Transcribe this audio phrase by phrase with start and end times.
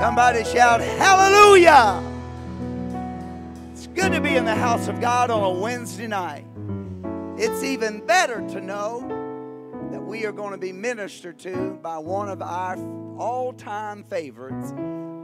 [0.00, 2.02] Somebody shout, Hallelujah!
[3.70, 6.46] It's good to be in the house of God on a Wednesday night.
[7.36, 9.06] It's even better to know
[9.92, 12.78] that we are going to be ministered to by one of our
[13.18, 14.72] all time favorites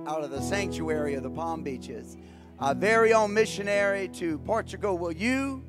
[0.06, 2.18] out of the sanctuary of the Palm Beaches.
[2.58, 4.98] Our very own missionary to Portugal.
[4.98, 5.64] Will you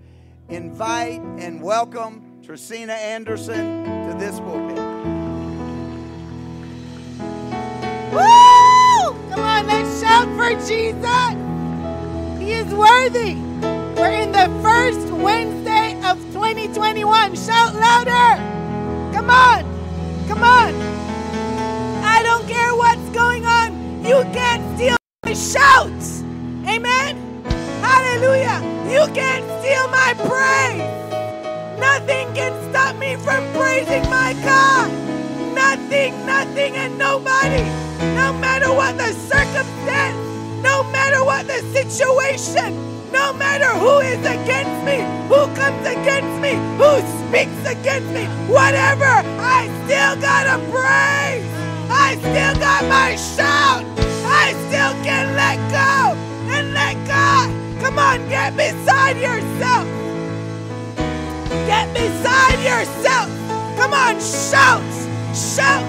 [0.49, 4.75] invite and welcome Tresina Anderson to this pulpit?
[8.13, 8.56] Woo!
[9.37, 11.35] Come on, let's shout for Jesus.
[12.41, 13.35] He is worthy.
[13.95, 17.35] We're in the first Wednesday of 2021.
[17.35, 18.41] Shout louder.
[19.13, 19.61] Come on.
[20.27, 20.73] Come on.
[22.03, 24.03] I don't care what's going on.
[24.03, 26.23] You can't steal my shouts.
[26.65, 27.43] Amen.
[27.83, 28.57] Hallelujah.
[28.89, 30.81] You can't steal my praise.
[31.79, 34.89] Nothing can stop me from praising my God.
[35.53, 37.86] Nothing, nothing, and nobody.
[37.99, 40.17] No matter what the circumstance,
[40.63, 46.53] no matter what the situation, no matter who is against me, who comes against me,
[46.77, 46.91] who
[47.25, 51.45] speaks against me, whatever, I still gotta praise.
[51.89, 53.83] I still got my shout.
[54.25, 56.17] I still can let go
[56.53, 57.49] and let God.
[57.81, 59.87] Come on, get beside yourself.
[61.65, 63.29] Get beside yourself.
[63.77, 64.83] Come on, shout,
[65.33, 65.85] shout.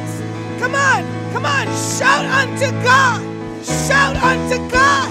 [0.61, 1.67] Come on, come on,
[1.99, 3.23] shout unto God.
[3.65, 5.11] Shout unto God.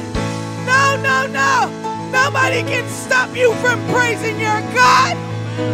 [0.65, 2.09] No, no, no.
[2.11, 5.15] Nobody can stop you from praising your God.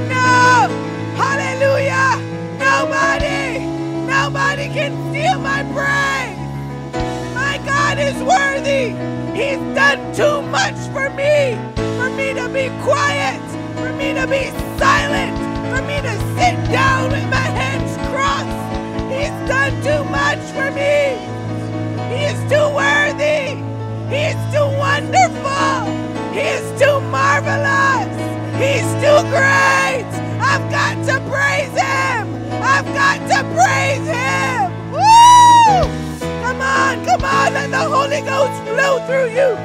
[0.10, 0.70] No.
[1.16, 2.20] Hallelujah.
[2.60, 3.66] Nobody.
[4.08, 6.38] Nobody can steal my praise.
[7.34, 8.96] My God is worthy.
[9.38, 11.58] He's done too much for me.
[11.98, 13.42] For me to be quiet.
[13.78, 15.38] For me to be silent.
[15.72, 17.93] For me to sit down with my hands.
[19.34, 21.18] He's done too much for me.
[22.14, 23.58] He is too worthy.
[24.14, 25.90] He is too wonderful.
[26.34, 28.14] He is too marvelous.
[28.62, 30.06] He's too great.
[30.40, 32.24] I've got to praise him.
[32.62, 34.72] I've got to praise him.
[34.94, 35.82] Woo!
[36.44, 37.54] Come on, come on.
[37.54, 39.58] Let the Holy Ghost flow through you.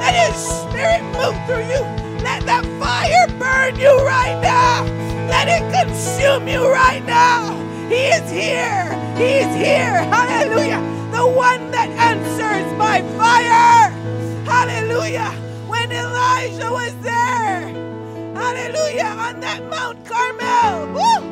[0.00, 1.82] Let his spirit move through you.
[2.24, 4.84] Let that fire burn you right now.
[5.28, 7.69] Let it consume you right now.
[7.90, 8.84] He is here.
[9.16, 9.98] He is here.
[10.14, 10.78] Hallelujah.
[11.10, 13.90] The one that answers by fire.
[14.44, 15.30] Hallelujah.
[15.66, 17.62] When Elijah was there.
[18.36, 19.12] Hallelujah.
[19.18, 20.86] On that Mount Carmel.
[20.94, 21.26] Woo!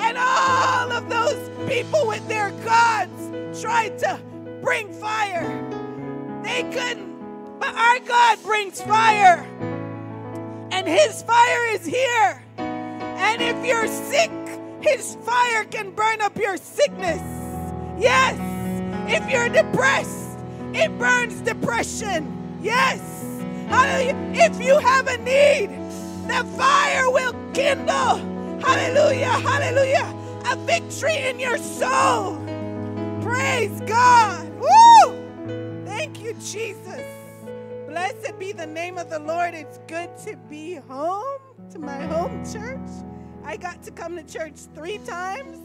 [0.00, 4.18] And all of those people with their gods tried to
[4.60, 5.46] bring fire.
[6.42, 7.60] They couldn't.
[7.60, 9.46] But our God brings fire.
[10.72, 12.42] And his fire is here.
[12.58, 14.32] And if you're sick,
[14.82, 17.22] his fire can burn up your sickness.
[17.98, 18.38] Yes.
[19.08, 20.38] If you're depressed,
[20.74, 22.58] it burns depression.
[22.62, 23.00] Yes.
[23.68, 24.16] Hallelujah.
[24.34, 25.70] If you have a need,
[26.28, 28.16] the fire will kindle.
[28.60, 29.30] Hallelujah.
[29.30, 30.14] Hallelujah.
[30.50, 32.36] A victory in your soul.
[33.22, 34.48] Praise God.
[34.60, 35.84] Woo!
[35.86, 37.02] Thank you, Jesus.
[37.88, 39.54] Blessed be the name of the Lord.
[39.54, 41.40] It's good to be home
[41.70, 43.11] to my home church.
[43.44, 45.58] I got to come to church three times.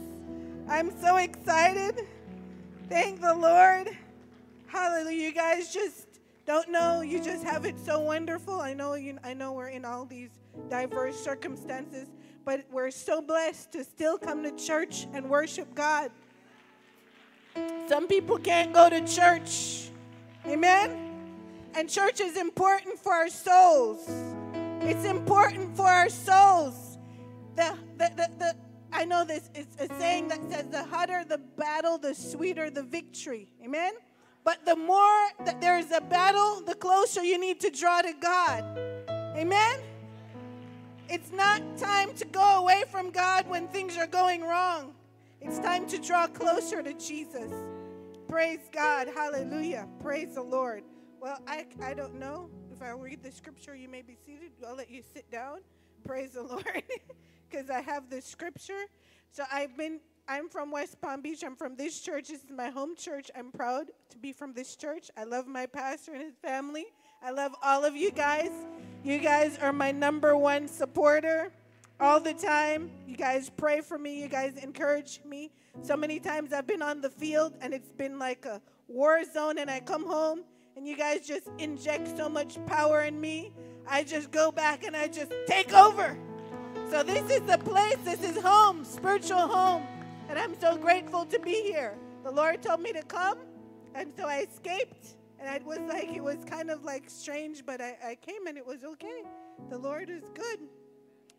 [0.67, 2.05] I'm so excited.
[2.89, 3.95] Thank the Lord.
[4.67, 5.27] Hallelujah.
[5.27, 6.07] You guys just
[6.45, 7.01] don't know.
[7.01, 8.59] You just have it so wonderful.
[8.59, 10.29] I know you I know we're in all these
[10.69, 12.07] diverse circumstances,
[12.45, 16.11] but we're so blessed to still come to church and worship God.
[17.87, 19.89] Some people can't go to church.
[20.45, 21.07] Amen.
[21.75, 24.09] And church is important for our souls.
[24.81, 26.86] It's important for our souls.
[27.57, 28.55] The, the, the, the,
[28.93, 32.83] I know this is a saying that says the hotter the battle, the sweeter the
[32.83, 33.51] victory.
[33.63, 33.93] Amen?
[34.43, 38.13] But the more that there is a battle, the closer you need to draw to
[38.13, 38.63] God.
[39.35, 39.79] Amen?
[41.09, 44.93] It's not time to go away from God when things are going wrong.
[45.41, 47.51] It's time to draw closer to Jesus.
[48.27, 49.07] Praise God.
[49.07, 49.87] Hallelujah.
[49.99, 50.83] Praise the Lord.
[51.19, 52.49] Well, I, I don't know.
[52.71, 54.51] If I read the scripture, you may be seated.
[54.67, 55.61] I'll let you sit down.
[56.05, 56.83] Praise the Lord.
[57.49, 58.85] Because I have the scripture.
[59.31, 61.43] So I've been, I'm from West Palm Beach.
[61.43, 62.29] I'm from this church.
[62.29, 63.29] This is my home church.
[63.35, 65.09] I'm proud to be from this church.
[65.17, 66.85] I love my pastor and his family.
[67.23, 68.51] I love all of you guys.
[69.03, 71.51] You guys are my number one supporter
[71.99, 72.91] all the time.
[73.07, 74.21] You guys pray for me.
[74.21, 75.51] You guys encourage me.
[75.81, 79.57] So many times I've been on the field and it's been like a war zone,
[79.57, 80.43] and I come home
[80.75, 83.51] and you guys just inject so much power in me.
[83.89, 86.17] I just go back and I just take over.
[86.89, 89.83] So this is the place, this is home, spiritual home.
[90.29, 91.97] And I'm so grateful to be here.
[92.23, 93.37] The Lord told me to come,
[93.93, 95.15] And so I escaped.
[95.39, 98.57] And it was like, it was kind of like strange, but I, I came and
[98.57, 99.23] it was okay.
[99.69, 100.59] The Lord is good.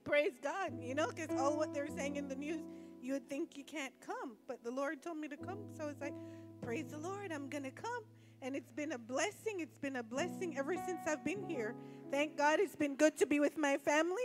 [0.04, 0.72] Praise God.
[0.80, 2.60] You know, because all what they're saying in the news,
[3.00, 4.36] you would think you can't come.
[4.46, 5.60] But the Lord told me to come.
[5.76, 6.14] So it's like,
[6.60, 8.02] praise the Lord, I'm going to come.
[8.42, 9.60] And it's been a blessing.
[9.60, 11.74] It's been a blessing ever since I've been here.
[12.10, 14.22] Thank God it's been good to be with my family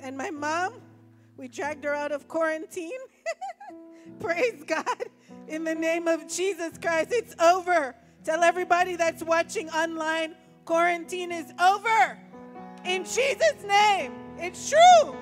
[0.00, 0.74] and my mom.
[1.36, 3.00] We dragged her out of quarantine.
[4.20, 5.04] Praise God.
[5.48, 7.94] In the name of Jesus Christ, it's over.
[8.24, 12.18] Tell everybody that's watching online quarantine is over.
[12.84, 14.12] In Jesus' name.
[14.38, 15.16] It's true.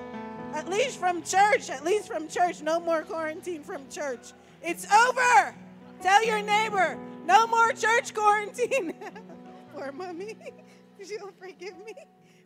[0.53, 1.69] At least from church.
[1.69, 2.61] At least from church.
[2.61, 4.33] No more quarantine from church.
[4.61, 5.55] It's over.
[6.01, 8.93] Tell your neighbor, no more church quarantine.
[9.73, 10.35] Poor mommy.
[11.03, 11.93] She'll forgive me.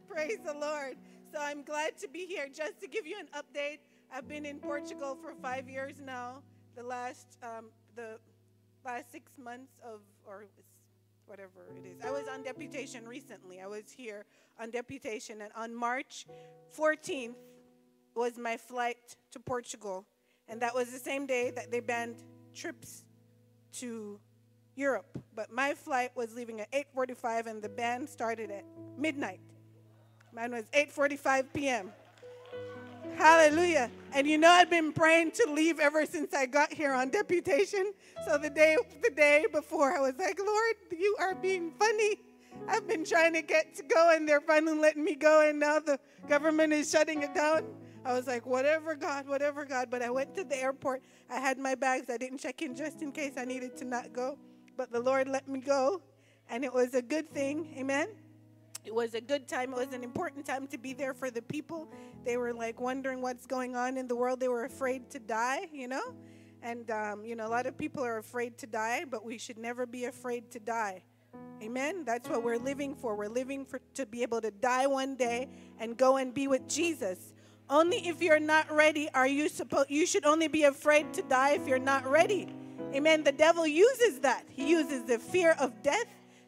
[0.08, 0.96] Praise the Lord.
[1.34, 2.48] So I'm glad to be here.
[2.48, 3.80] Just to give you an update,
[4.14, 6.42] I've been in Portugal for five years now.
[6.76, 8.20] The last, um, the
[8.86, 10.46] last six months of, or
[11.26, 12.06] whatever it is.
[12.06, 13.60] I was on deputation recently.
[13.60, 14.26] I was here
[14.60, 16.26] on deputation, and on March
[16.78, 17.36] 14th
[18.16, 20.06] was my flight to Portugal,
[20.48, 22.18] and that was the same day that they banned
[22.54, 23.04] trips
[23.74, 24.20] to
[24.76, 25.06] Europe.
[25.36, 28.66] But my flight was leaving at 8:45, and the ban started at
[28.98, 29.40] midnight.
[30.34, 31.92] Mine was 8:45 p.m.
[33.16, 33.90] Hallelujah.
[34.14, 37.94] And you know I've been praying to leave ever since I got here on deputation.
[38.26, 42.18] So the day the day before I was like, "Lord, you are being funny.
[42.68, 45.80] I've been trying to get to go and they're finally letting me go and now
[45.80, 47.64] the government is shutting it down."
[48.04, 51.02] I was like, "Whatever, God, whatever, God." But I went to the airport.
[51.30, 52.10] I had my bags.
[52.10, 54.38] I didn't check in just in case I needed to not go.
[54.78, 56.02] But the Lord let me go,
[56.50, 57.74] and it was a good thing.
[57.78, 58.10] Amen.
[58.86, 59.74] It was a good time.
[59.74, 61.88] It was an important time to be there for the people.
[62.24, 64.40] They were like wondering what's going on in the world.
[64.40, 66.14] They were afraid to die, you know?
[66.62, 69.58] And, um, you know, a lot of people are afraid to die, but we should
[69.58, 71.04] never be afraid to die.
[71.64, 72.04] Amen.
[72.06, 73.16] That's what we're living for.
[73.16, 75.48] We're living for to be able to die one day
[75.80, 77.34] and go and be with Jesus.
[77.70, 81.52] Only if you're not ready are you supposed you should only be afraid to die
[81.52, 82.54] if you're not ready.
[82.96, 83.24] Amen.
[83.24, 84.46] The devil uses that.
[84.48, 86.06] He uses the fear of death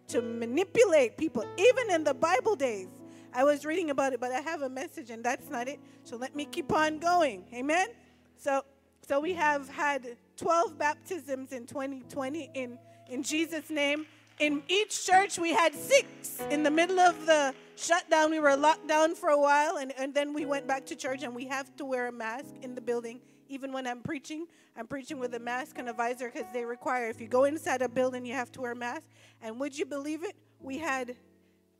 [0.08, 2.88] to manipulate people, even in the Bible days.
[3.34, 5.80] I was reading about it, but I have a message, and that's not it.
[6.06, 7.44] So let me keep on going.
[7.54, 7.90] Amen.
[8.38, 8.64] So,
[9.06, 12.80] so we have had 12 baptisms in 2020 in
[13.10, 14.06] in Jesus' name.
[14.40, 16.40] In each church, we had six.
[16.52, 20.14] In the middle of the shutdown, we were locked down for a while, and, and
[20.14, 22.82] then we went back to church, and we have to wear a mask in the
[22.82, 24.46] building even when I'm preaching.
[24.76, 27.82] I'm preaching with a mask and a visor because they require, if you go inside
[27.82, 29.08] a building, you have to wear a mask.
[29.42, 30.36] And would you believe it?
[30.60, 31.16] We had,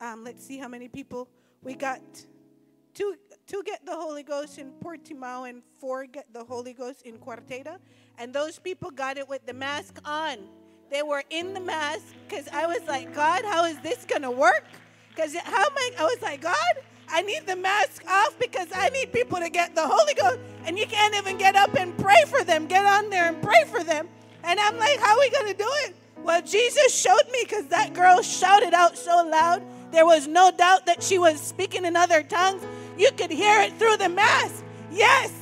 [0.00, 1.28] um, let's see how many people.
[1.62, 2.00] We got
[2.94, 3.14] two,
[3.46, 7.78] two get the Holy Ghost in Portimao and four get the Holy Ghost in Quarteira.
[8.18, 10.38] And those people got it with the mask on.
[10.90, 14.30] They were in the mask because I was like, God, how is this going to
[14.30, 14.64] work?
[15.10, 15.90] Because how am I?
[15.98, 16.74] I was like, God,
[17.10, 20.38] I need the mask off because I need people to get the Holy Ghost.
[20.64, 22.66] And you can't even get up and pray for them.
[22.66, 24.08] Get on there and pray for them.
[24.44, 25.96] And I'm like, how are we going to do it?
[26.22, 29.62] Well, Jesus showed me because that girl shouted out so loud.
[29.90, 32.62] There was no doubt that she was speaking in other tongues.
[32.98, 34.62] You could hear it through the mask.
[34.90, 35.32] Yes,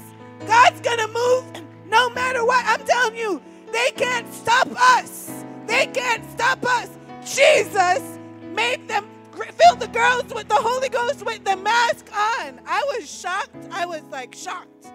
[0.46, 2.64] God's going to move no matter what.
[2.66, 3.42] I'm telling you,
[3.72, 4.68] they can't stop
[4.98, 5.44] us.
[5.66, 6.90] They can't stop us.
[7.24, 8.18] Jesus
[8.54, 9.04] made them
[9.44, 12.60] fill the girls with the Holy Ghost with the mask on.
[12.66, 13.56] I was shocked.
[13.70, 14.86] I was like shocked.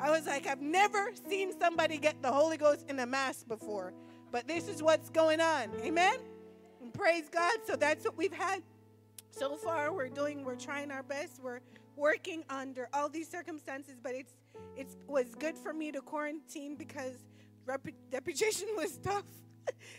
[0.00, 3.92] I was like, I've never seen somebody get the Holy Ghost in a mask before.
[4.30, 5.70] But this is what's going on.
[5.82, 6.18] Amen?
[6.82, 7.58] And praise God.
[7.64, 8.62] So that's what we've had
[9.30, 9.92] so far.
[9.92, 11.40] We're doing, we're trying our best.
[11.42, 11.60] We're
[11.96, 14.34] working under all these circumstances, but it's
[14.76, 17.16] it was good for me to quarantine because
[18.10, 19.24] deputation was tough.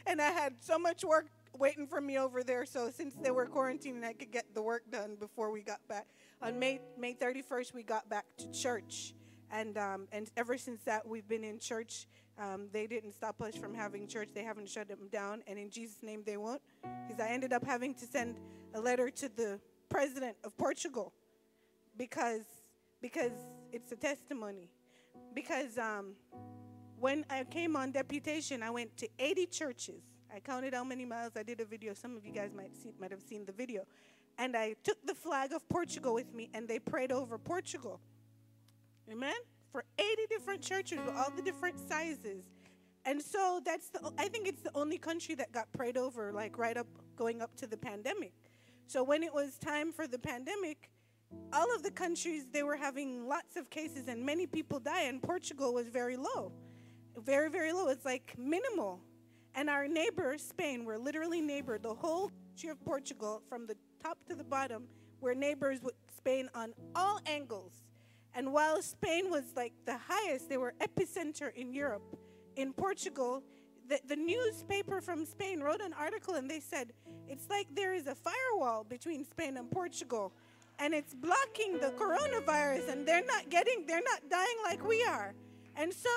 [0.06, 1.28] and I had so much work
[1.60, 2.66] waiting for me over there.
[2.66, 6.08] So since they were quarantining, I could get the work done before we got back.
[6.42, 9.14] On May May 31st, we got back to church,
[9.52, 12.08] and um, and ever since that, we've been in church.
[12.40, 14.30] Um, they didn't stop us from having church.
[14.34, 16.62] They haven't shut them down, and in Jesus' name, they won't.
[17.08, 18.38] Because I ended up having to send
[18.76, 19.60] a letter to the
[19.90, 21.14] president of Portugal
[21.98, 22.46] because
[23.02, 23.32] because
[23.72, 24.70] it's a testimony.
[25.34, 26.14] Because um,
[27.00, 30.02] when I came on deputation, I went to 80 churches
[30.34, 31.34] I counted how many miles.
[31.36, 31.94] I did a video.
[31.94, 33.84] Some of you guys might see, might have seen the video.
[34.38, 38.00] And I took the flag of Portugal with me, and they prayed over Portugal.
[39.12, 39.34] Amen.
[39.72, 42.44] For 80 different churches with all the different sizes.
[43.08, 46.58] And so that's the I think it's the only country that got prayed over like
[46.58, 48.34] right up going up to the pandemic.
[48.88, 50.90] So when it was time for the pandemic,
[51.54, 55.22] all of the countries they were having lots of cases and many people die and
[55.22, 56.52] Portugal was very low.
[57.16, 57.88] Very very low.
[57.88, 59.00] It's like minimal.
[59.58, 61.80] And our neighbor, Spain, we're literally neighbor.
[61.80, 64.84] The whole country of Portugal, from the top to the bottom,
[65.20, 67.74] we're neighbors with Spain on all angles.
[68.36, 72.04] And while Spain was like the highest, they were epicenter in Europe.
[72.56, 73.42] In Portugal,
[73.90, 76.94] the, the newspaper from Spain wrote an article and they said,
[77.28, 80.34] it's like there is a firewall between Spain and Portugal
[80.78, 85.34] and it's blocking the coronavirus and they're not getting they're not dying like we are
[85.76, 86.10] and so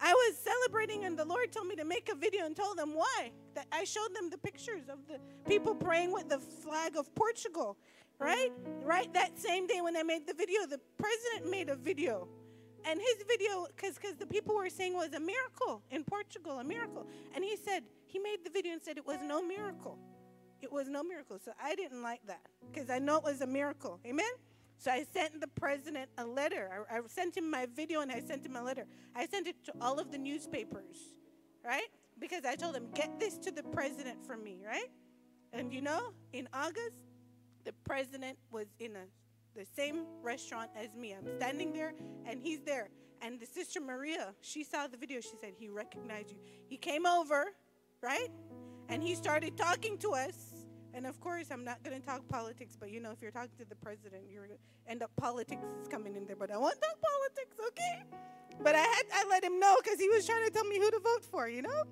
[0.00, 2.94] i was celebrating and the lord told me to make a video and told them
[2.94, 7.12] why that i showed them the pictures of the people praying with the flag of
[7.14, 7.76] portugal
[8.18, 8.50] right
[8.82, 12.28] right that same day when i made the video the president made a video
[12.84, 17.06] and his video because the people were saying was a miracle in portugal a miracle
[17.34, 19.98] and he said he made the video and said it was no miracle
[20.62, 21.38] it was no miracle.
[21.44, 22.40] So I didn't like that
[22.72, 24.00] because I know it was a miracle.
[24.06, 24.26] Amen?
[24.78, 26.86] So I sent the president a letter.
[26.90, 28.86] I, I, sent him my video and I sent him a letter.
[29.14, 31.14] I sent it to all of the newspapers,
[31.64, 31.88] right?
[32.18, 34.90] Because I told them, get this to the president for me, right?
[35.52, 36.96] And you know, in August,
[37.64, 39.04] the president was in a
[39.56, 41.14] the same restaurant as me.
[41.14, 41.94] I'm standing there
[42.26, 42.90] and he's there.
[43.22, 45.20] And the sister Maria, she saw the video.
[45.20, 46.36] She said, he recognized you.
[46.68, 47.46] He came over,
[48.02, 48.28] right?
[48.88, 50.45] And he started talking to us.
[50.96, 53.50] And of course, I'm not going to talk politics, but you know, if you're talking
[53.58, 56.36] to the president, you're going to end up politics is coming in there.
[56.36, 58.02] But I won't talk politics, okay?
[58.62, 60.90] But I had I let him know because he was trying to tell me who
[60.90, 61.82] to vote for, you know?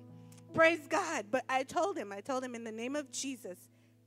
[0.55, 1.25] Praise God.
[1.29, 3.59] But I told him, I told him in the name of Jesus,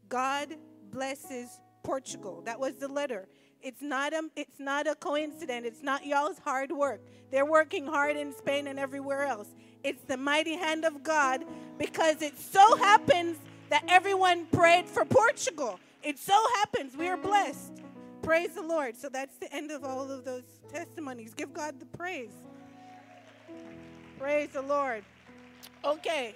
[0.08, 0.56] God
[0.90, 2.42] blesses Portugal.
[2.44, 3.28] That was the letter.
[3.62, 5.64] It's not a it's not a coincidence.
[5.64, 7.02] It's not y'all's hard work.
[7.30, 9.48] They're working hard in Spain and everywhere else.
[9.84, 11.44] It's the mighty hand of God
[11.78, 13.38] because it so happens
[13.70, 15.78] that everyone prayed for Portugal.
[16.02, 17.72] It so happens we are blessed.
[18.22, 18.96] Praise the Lord.
[18.96, 21.34] So that's the end of all of those testimonies.
[21.34, 22.32] Give God the praise.
[24.18, 25.04] Praise the Lord.
[25.84, 26.34] Okay.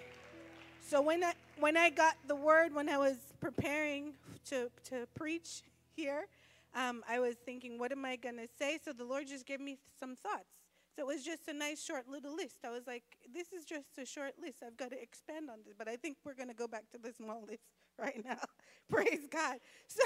[0.80, 4.14] So when I when I got the word when I was preparing
[4.50, 5.62] to to preach
[5.96, 6.26] here,
[6.74, 8.78] um, I was thinking, what am I gonna say?
[8.84, 10.61] So the Lord just gave me some thoughts.
[10.94, 12.58] So it was just a nice short little list.
[12.64, 14.62] I was like, this is just a short list.
[14.66, 15.74] I've got to expand on this.
[15.76, 17.62] But I think we're going to go back to the small list
[17.98, 18.40] right now.
[18.90, 19.58] Praise God.
[19.88, 20.02] So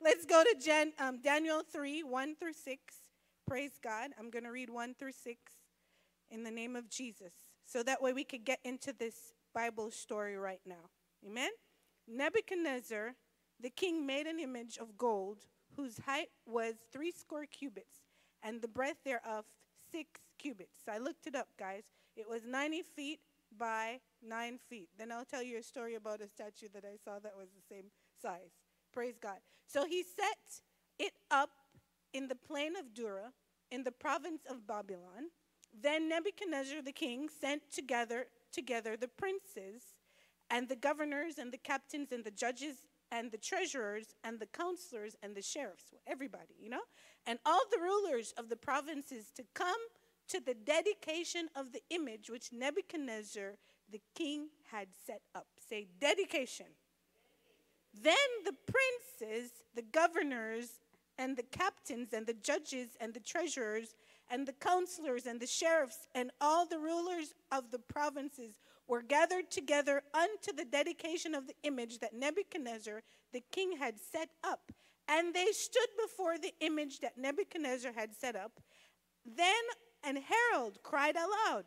[0.00, 2.94] let's go to um, Daniel 3 1 through 6.
[3.46, 4.10] Praise God.
[4.18, 5.36] I'm going to read 1 through 6
[6.30, 7.32] in the name of Jesus.
[7.64, 10.90] So that way we could get into this Bible story right now.
[11.26, 11.50] Amen?
[12.06, 13.14] Nebuchadnezzar,
[13.60, 15.38] the king, made an image of gold
[15.76, 18.02] whose height was three score cubits,
[18.42, 19.44] and the breadth thereof
[19.90, 20.88] six cubits.
[20.88, 21.84] I looked it up, guys.
[22.16, 23.20] It was 90 feet
[23.56, 24.88] by 9 feet.
[24.98, 27.74] Then I'll tell you a story about a statue that I saw that was the
[27.74, 27.86] same
[28.20, 28.50] size.
[28.92, 29.38] Praise God.
[29.66, 30.60] So he set
[30.98, 31.50] it up
[32.12, 33.32] in the plain of Dura,
[33.70, 35.30] in the province of Babylon.
[35.78, 39.94] Then Nebuchadnezzar the king sent together together the princes
[40.48, 45.14] and the governors and the captains and the judges and the treasurers and the counselors
[45.22, 46.82] and the sheriffs, everybody, you know,
[47.26, 49.80] and all the rulers of the provinces to come
[50.28, 53.54] to the dedication of the image which Nebuchadnezzar
[53.90, 55.46] the king had set up.
[55.68, 56.66] Say, dedication.
[57.94, 58.14] Then
[58.44, 60.80] the princes, the governors,
[61.18, 63.94] and the captains, and the judges, and the treasurers,
[64.30, 69.50] and the counselors, and the sheriffs, and all the rulers of the provinces were gathered
[69.50, 73.02] together unto the dedication of the image that Nebuchadnezzar
[73.32, 74.72] the king had set up.
[75.08, 78.60] And they stood before the image that Nebuchadnezzar had set up.
[79.24, 79.62] Then
[80.04, 81.64] an herald cried aloud,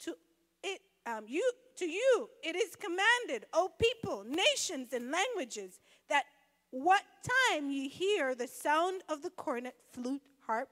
[0.00, 0.14] To
[0.62, 6.24] it, um, you, to you it is commanded, O people, nations, and languages, that
[6.70, 7.02] what
[7.50, 10.68] time ye hear the sound of the cornet, flute, harp,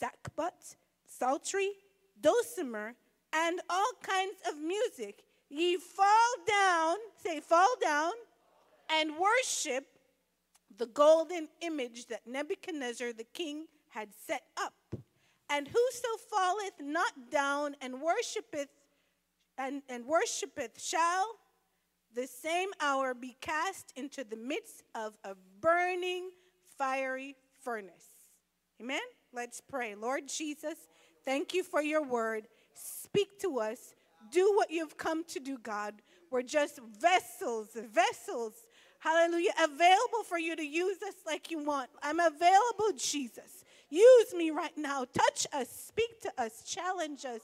[0.00, 0.76] sackbut,
[1.06, 1.70] psaltery,
[2.20, 2.94] dulcimer,
[3.32, 8.12] and all kinds of music, ye fall down, say, fall down,
[8.90, 9.86] and worship
[10.80, 14.72] the golden image that Nebuchadnezzar the king had set up.
[15.50, 18.68] And whoso falleth not down and worshipeth
[19.58, 21.26] and, and worshipeth shall
[22.14, 26.30] the same hour be cast into the midst of a burning
[26.78, 28.08] fiery furnace.
[28.80, 29.00] Amen.
[29.34, 29.94] Let's pray.
[29.94, 30.76] Lord Jesus,
[31.26, 32.48] thank you for your word.
[32.72, 33.94] Speak to us.
[34.32, 36.00] Do what you've come to do, God.
[36.30, 38.54] We're just vessels, vessels,
[39.00, 41.90] hallelujah, available for you to use us like you want.
[42.02, 43.64] I'm available, Jesus.
[43.90, 45.04] Use me right now.
[45.12, 47.40] Touch us, speak to us, challenge us,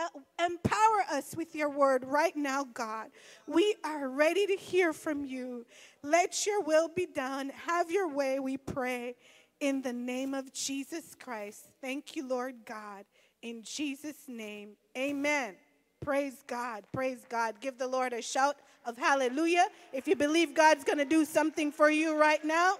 [0.00, 0.08] uh,
[0.42, 3.08] empower us with your word right now, God.
[3.46, 5.66] We are ready to hear from you.
[6.02, 7.50] Let your will be done.
[7.66, 9.16] Have your way, we pray.
[9.60, 11.68] In the name of Jesus Christ.
[11.80, 13.04] Thank you, Lord God.
[13.42, 15.54] In Jesus' name, amen.
[16.00, 16.84] Praise God.
[16.92, 17.60] Praise God.
[17.60, 19.66] Give the Lord a shout of hallelujah.
[19.92, 22.76] If you believe God's going to do something for you right now,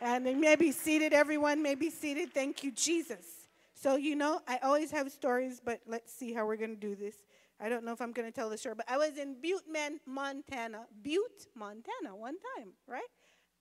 [0.00, 2.32] and you may be seated, everyone may be seated.
[2.34, 3.24] Thank you, Jesus.
[3.74, 6.94] So, you know, I always have stories, but let's see how we're going to do
[6.94, 7.16] this.
[7.60, 9.70] I don't know if I'm going to tell the story, but I was in Butte,
[9.70, 10.86] Man, Montana.
[11.02, 13.02] Butte, Montana, one time, right?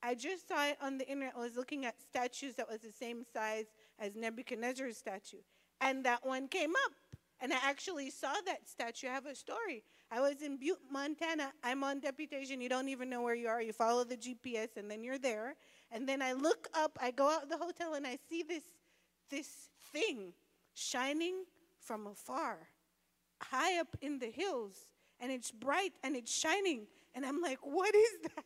[0.02, 1.34] I just saw it on the internet.
[1.38, 3.66] I was looking at statues that was the same size
[4.00, 5.38] as Nebuchadnezzar's statue.
[5.80, 6.94] And that one came up.
[7.40, 9.08] And I actually saw that statue.
[9.08, 9.84] I have a story.
[10.14, 11.54] I was in Butte, Montana.
[11.64, 12.60] I'm on deputation.
[12.60, 13.62] You don't even know where you are.
[13.62, 15.56] You follow the GPS and then you're there.
[15.90, 18.64] And then I look up, I go out the hotel and I see this
[19.30, 20.34] this thing
[20.74, 21.46] shining
[21.80, 22.58] from afar,
[23.42, 24.76] high up in the hills,
[25.22, 26.88] and it's bright and it's shining.
[27.16, 28.46] And I'm like, what is that?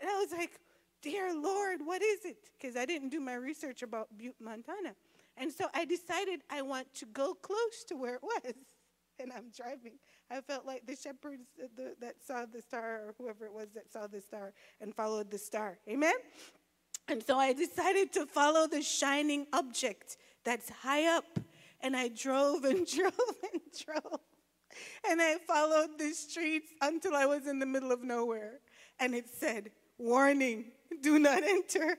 [0.00, 0.60] And I was like,
[1.02, 2.50] dear Lord, what is it?
[2.56, 4.94] Because I didn't do my research about Butte, Montana.
[5.36, 8.54] And so I decided I want to go close to where it was.
[9.22, 9.94] And I'm driving.
[10.30, 11.48] I felt like the shepherds
[12.00, 15.38] that saw the star, or whoever it was that saw the star and followed the
[15.38, 15.78] star.
[15.88, 16.14] Amen?
[17.08, 21.40] And so I decided to follow the shining object that's high up.
[21.80, 23.12] And I drove and drove
[23.52, 24.20] and drove.
[25.08, 28.60] And I followed the streets until I was in the middle of nowhere.
[29.00, 30.66] And it said, Warning,
[31.02, 31.96] do not enter.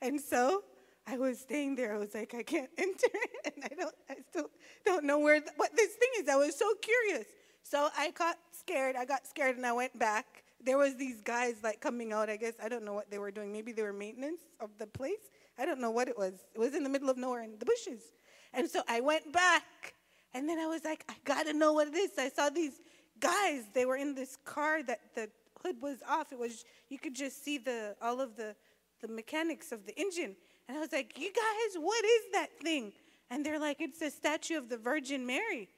[0.00, 0.64] And so
[1.06, 1.94] I was staying there.
[1.94, 3.08] I was like, I can't enter,
[3.44, 4.50] and I don't, I still
[4.84, 6.28] don't know where what this thing is.
[6.28, 7.26] I was so curious,
[7.62, 8.96] so I got scared.
[8.96, 10.44] I got scared, and I went back.
[10.64, 12.30] There was these guys like coming out.
[12.30, 13.52] I guess I don't know what they were doing.
[13.52, 15.30] Maybe they were maintenance of the place.
[15.58, 16.34] I don't know what it was.
[16.54, 18.12] It was in the middle of nowhere in the bushes,
[18.52, 19.94] and so I went back,
[20.34, 22.10] and then I was like, I gotta know what it is.
[22.18, 22.80] I saw these
[23.18, 23.64] guys.
[23.74, 25.28] They were in this car that the
[25.62, 26.32] hood was off.
[26.32, 28.54] It was you could just see the all of the
[29.00, 30.36] the mechanics of the engine.
[30.72, 32.94] And I was like, You guys, what is that thing?
[33.28, 35.68] And they're like, It's a statue of the Virgin Mary.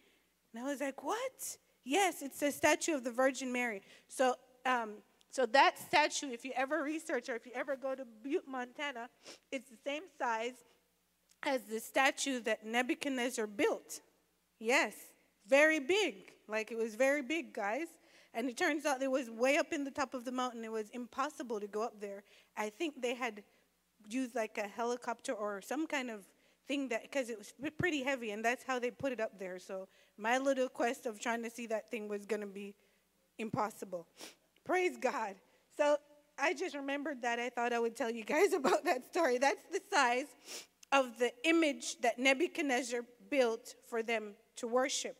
[0.54, 1.56] And I was like, What?
[1.84, 3.82] Yes, it's a statue of the Virgin Mary.
[4.06, 4.98] So, um,
[5.32, 9.08] so that statue, if you ever research or if you ever go to Butte, Montana,
[9.50, 10.54] it's the same size
[11.42, 14.00] as the statue that Nebuchadnezzar built.
[14.60, 14.94] Yes,
[15.48, 16.30] very big.
[16.46, 17.88] Like it was very big, guys.
[18.32, 20.64] And it turns out it was way up in the top of the mountain.
[20.64, 22.22] It was impossible to go up there.
[22.56, 23.42] I think they had
[24.08, 26.24] use like a helicopter or some kind of
[26.66, 29.58] thing that because it was pretty heavy and that's how they put it up there.
[29.58, 32.74] So my little quest of trying to see that thing was going to be
[33.38, 34.06] impossible.
[34.64, 35.34] Praise god.
[35.76, 35.96] So
[36.36, 39.38] i just remembered that i thought i would tell you guys about that story.
[39.38, 40.26] That's the size
[40.92, 45.16] of the image that nebuchadnezzar built for them to worship.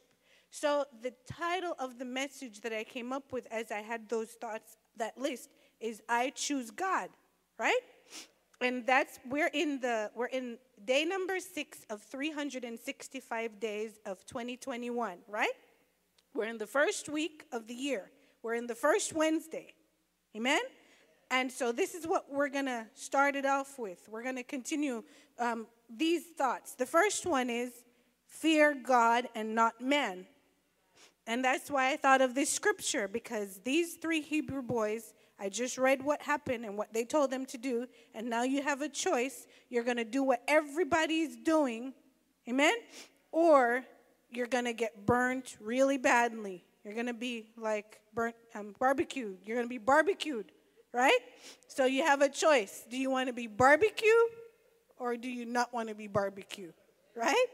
[0.51, 4.31] So the title of the message that i came up with as i had those
[4.31, 7.11] thoughts that list is i choose god
[7.59, 7.81] right
[8.61, 15.19] and that's we're in the we're in day number six of 365 days of 2021
[15.29, 15.49] right?
[16.35, 18.11] We're in the first week of the year.
[18.43, 19.75] We're in the first wednesday.
[20.37, 20.61] Amen?
[21.31, 24.09] And so this is what we're going to start it off with.
[24.09, 25.03] We're going to continue
[25.39, 26.75] um, these thoughts.
[26.75, 27.73] The first one is
[28.27, 30.27] fear god and not man.
[31.27, 35.15] And that's why i thought of this scripture because these three hebrew boys
[35.45, 38.63] I just read what happened and what they told them to do, and now you
[38.63, 39.47] have a choice.
[39.69, 41.93] You're going to do what everybody's doing,
[42.49, 42.73] amen?
[43.31, 43.85] Or
[44.31, 46.65] you're going to get burnt really badly.
[46.83, 49.37] You're going to be like burnt, um, barbecued.
[49.45, 50.47] You're going to be barbecued,
[50.95, 51.19] right?
[51.69, 52.87] So you have a choice.
[52.91, 54.31] Do you want to be barbecued
[54.99, 56.73] or do you not want to be barbecued,
[57.15, 57.47] right?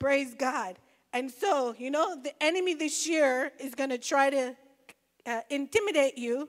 [0.00, 0.74] Praise God.
[1.12, 4.56] And so, you know, the enemy this year is going to try to
[5.26, 6.48] uh, intimidate you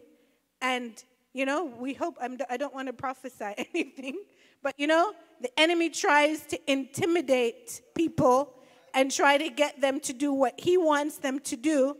[0.61, 4.17] and, you know, we hope, I'm, I don't want to prophesy anything,
[4.61, 8.53] but, you know, the enemy tries to intimidate people
[8.93, 11.95] and try to get them to do what he wants them to do,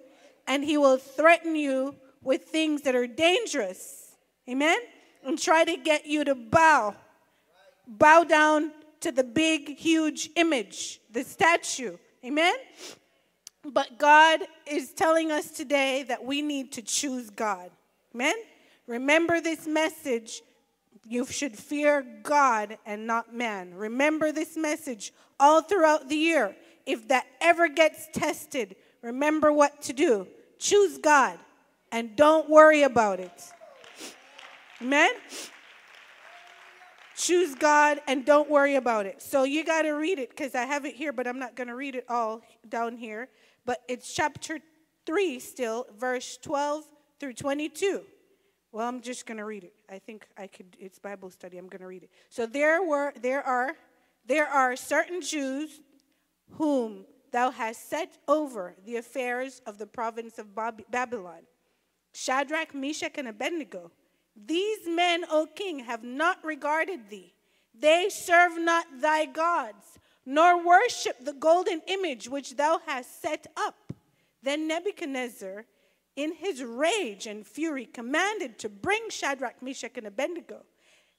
[0.47, 4.15] and he will threaten you with things that are dangerous.
[4.49, 4.79] Amen?
[5.23, 6.95] And try to get you to bow.
[7.87, 11.97] Bow down to the big, huge image, the statue.
[12.25, 12.55] Amen?
[13.63, 17.69] But God is telling us today that we need to choose God.
[18.15, 18.35] Amen?
[18.89, 20.41] Remember this message.
[21.08, 23.75] You should fear God and not man.
[23.75, 26.56] Remember this message all throughout the year.
[26.88, 30.28] If that ever gets tested, remember what to do.
[30.58, 31.38] Choose God
[31.91, 33.43] and don't worry about it.
[34.82, 35.12] Amen?
[37.15, 39.21] Choose God and don't worry about it.
[39.21, 41.67] So you got to read it because I have it here, but I'm not going
[41.67, 43.30] to read it all down here.
[43.65, 44.58] But it's chapter
[45.06, 46.86] 3 still, verse 12
[47.19, 48.02] through 22.
[48.71, 49.73] Well, I'm just going to read it.
[49.89, 51.58] I think I could it's Bible study.
[51.58, 52.12] I'm going to read it.
[52.29, 53.75] So there were there are
[54.27, 55.82] there are certain Jews
[56.51, 60.47] whom thou hast set over the affairs of the province of
[60.89, 61.41] Babylon.
[62.13, 63.91] Shadrach, Meshach, and Abednego,
[64.36, 67.34] these men, O king, have not regarded thee.
[67.77, 73.93] They serve not thy gods, nor worship the golden image which thou hast set up.
[74.41, 75.65] Then Nebuchadnezzar,
[76.19, 80.65] in his rage and fury, commanded to bring Shadrach, Meshach, and Abednego.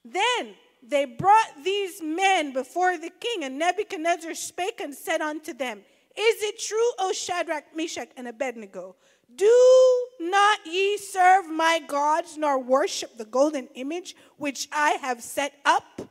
[0.05, 5.79] Then they brought these men before the king, and Nebuchadnezzar spake and said unto them,
[6.17, 8.97] Is it true, O Shadrach, Meshach, and Abednego?
[9.35, 15.55] Do not ye serve my gods, nor worship the golden image which I have set
[15.65, 16.03] up?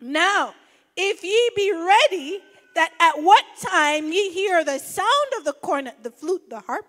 [0.00, 0.54] Now,
[0.96, 2.40] if ye be ready,
[2.76, 6.86] that at what time ye hear the sound of the cornet, the flute, the harp,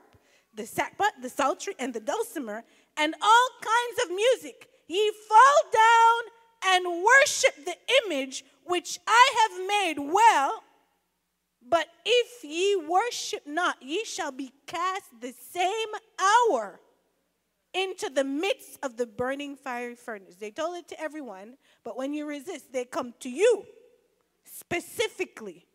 [0.56, 2.64] the sackbut, the psaltery, and the dulcimer,
[2.98, 9.68] and all kinds of music, ye fall down and worship the image which I have
[9.68, 10.64] made well.
[11.68, 15.90] But if ye worship not, ye shall be cast the same
[16.20, 16.80] hour
[17.74, 20.36] into the midst of the burning fiery furnace.
[20.36, 23.66] They told it to everyone, but when you resist, they come to you
[24.46, 25.66] specifically.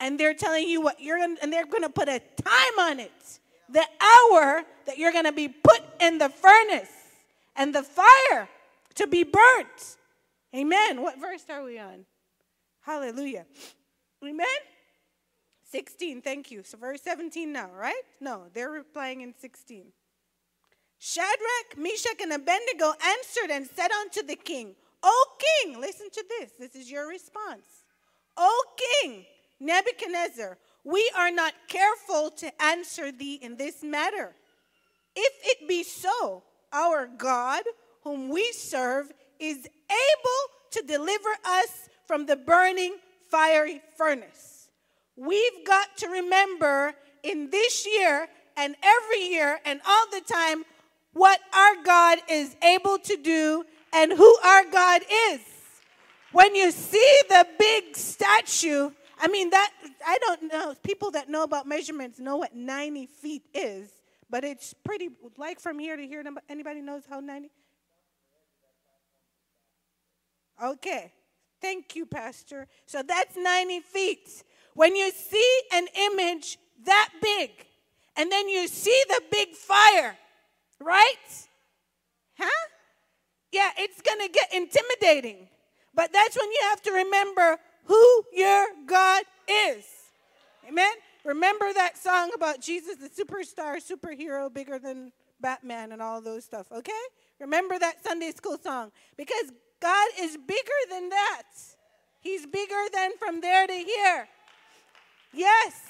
[0.00, 3.39] And they're telling you what you're and they're going to put a time on it.
[3.72, 6.90] The hour that you're going to be put in the furnace
[7.56, 8.48] and the fire
[8.96, 9.96] to be burnt.
[10.54, 11.02] Amen.
[11.02, 12.04] What verse are we on?
[12.80, 13.46] Hallelujah.
[14.24, 14.46] Amen.
[15.70, 16.62] 16, thank you.
[16.64, 18.02] So, verse 17 now, right?
[18.20, 19.84] No, they're replying in 16.
[20.98, 25.26] Shadrach, Meshach, and Abednego answered and said unto the king, O
[25.62, 26.50] king, listen to this.
[26.58, 27.84] This is your response.
[28.36, 28.64] O
[29.02, 29.24] king,
[29.60, 34.34] Nebuchadnezzar, we are not careful to answer thee in this matter.
[35.14, 37.62] If it be so, our God,
[38.02, 42.96] whom we serve, is able to deliver us from the burning
[43.28, 44.68] fiery furnace.
[45.16, 50.64] We've got to remember in this year and every year and all the time
[51.12, 55.40] what our God is able to do and who our God is.
[56.32, 58.90] When you see the big statue,
[59.20, 59.70] I mean, that,
[60.06, 63.90] I don't know, people that know about measurements know what 90 feet is,
[64.30, 67.50] but it's pretty, like from here to here, anybody knows how 90?
[70.62, 71.12] Okay.
[71.60, 72.66] Thank you, Pastor.
[72.86, 74.42] So that's 90 feet.
[74.74, 77.50] When you see an image that big,
[78.16, 80.16] and then you see the big fire,
[80.80, 81.46] right?
[82.38, 82.68] Huh?
[83.52, 85.48] Yeah, it's to get intimidating.
[85.94, 87.58] But that's when you have to remember
[87.90, 89.84] who your God is.
[90.68, 90.92] Amen?
[91.24, 96.70] Remember that song about Jesus, the superstar, superhero, bigger than Batman and all those stuff,
[96.70, 96.92] okay?
[97.40, 99.50] Remember that Sunday school song because
[99.80, 101.42] God is bigger than that.
[102.20, 104.28] He's bigger than from there to here.
[105.32, 105.80] Yes.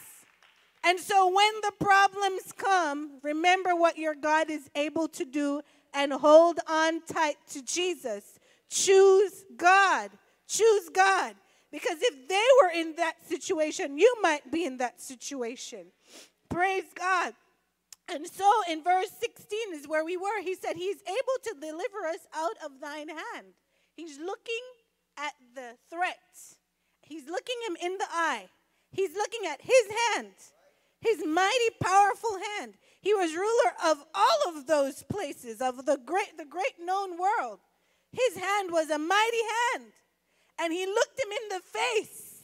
[0.83, 5.61] And so when the problems come, remember what your God is able to do
[5.93, 8.39] and hold on tight to Jesus.
[8.71, 10.11] Choose God.
[10.49, 11.35] Choose God.
[11.71, 15.87] Because if they were in that situation, you might be in that situation.
[16.49, 17.35] Praise God.
[18.13, 20.43] And so in verse 16 is where we were.
[20.43, 23.55] He said, He's able to deliver us out of thine hand.
[23.95, 24.65] He's looking
[25.17, 26.19] at the threat.
[27.03, 28.49] He's looking him in the eye.
[28.93, 30.33] He's looking at his hand,
[31.01, 32.75] his mighty, powerful hand.
[33.01, 37.61] He was ruler of all of those places, of the great, the great known world.
[38.13, 39.43] His hand was a mighty
[39.75, 39.93] hand.
[40.61, 42.43] And he looked him in the face.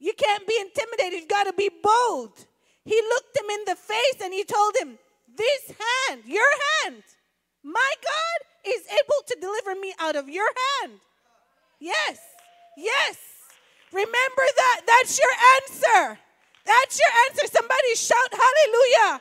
[0.00, 1.20] You can't be intimidated.
[1.20, 2.46] You've got to be bold.
[2.84, 4.98] He looked him in the face and he told him,
[5.36, 6.50] This hand, your
[6.82, 7.02] hand,
[7.62, 10.48] my God is able to deliver me out of your
[10.82, 11.00] hand.
[11.80, 12.18] Yes,
[12.76, 13.16] yes.
[13.92, 14.80] Remember that.
[14.86, 16.18] That's your answer.
[16.66, 17.46] That's your answer.
[17.56, 19.20] Somebody shout hallelujah.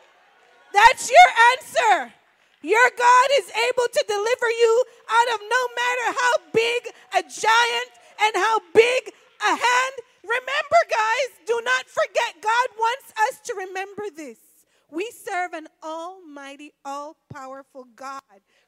[0.74, 2.14] That's your answer.
[2.64, 6.82] Your God is able to deliver you out of no matter how big
[7.16, 7.90] a giant
[8.22, 9.96] and how big a hand.
[10.24, 14.38] Remember, guys, do not forget, God wants us to remember this.
[14.90, 18.22] We serve an almighty, all powerful God.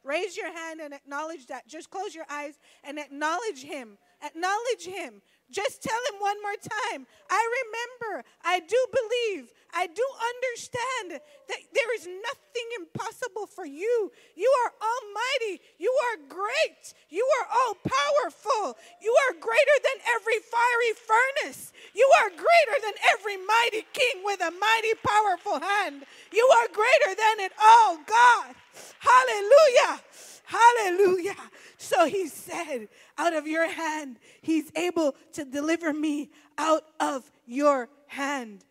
[0.03, 1.67] Raise your hand and acknowledge that.
[1.67, 3.97] Just close your eyes and acknowledge Him.
[4.23, 5.21] Acknowledge Him.
[5.51, 7.05] Just tell him one more time.
[7.29, 10.03] I remember, I do believe, I do
[10.36, 14.12] understand that there is nothing impossible for you.
[14.36, 15.62] You are almighty.
[15.77, 16.93] You are great.
[17.10, 18.77] You are all powerful.
[19.01, 21.73] You are greater than every fiery furnace.
[21.93, 26.05] You are greater than every mighty king with a mighty, powerful hand.
[26.31, 28.55] You are greater than it all, God.
[28.99, 30.01] Hallelujah.
[30.45, 31.36] Hallelujah.
[31.77, 37.89] So he said, Out of your hand, he's able to deliver me out of your
[38.08, 38.63] hand.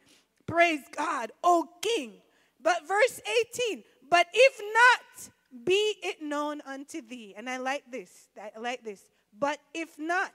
[0.47, 2.15] Praise God, O king.
[2.63, 3.21] But verse
[3.69, 5.31] 18, but if not,
[5.65, 7.35] be it known unto thee.
[7.37, 8.29] And I like this.
[8.41, 9.03] I like this.
[9.39, 10.33] But if not,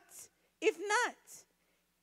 [0.62, 1.16] if not,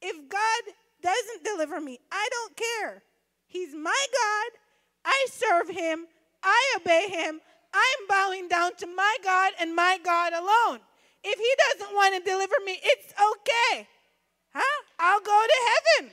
[0.03, 3.03] if God doesn't deliver me, I don't care.
[3.47, 4.59] He's my God.
[5.05, 6.07] I serve him.
[6.43, 7.41] I obey him.
[7.77, 10.81] I'm bowing down to my God and my God alone.
[11.23, 13.87] If he doesn't want to deliver me, it's okay.
[14.55, 14.79] Huh?
[14.99, 16.13] I'll go to heaven.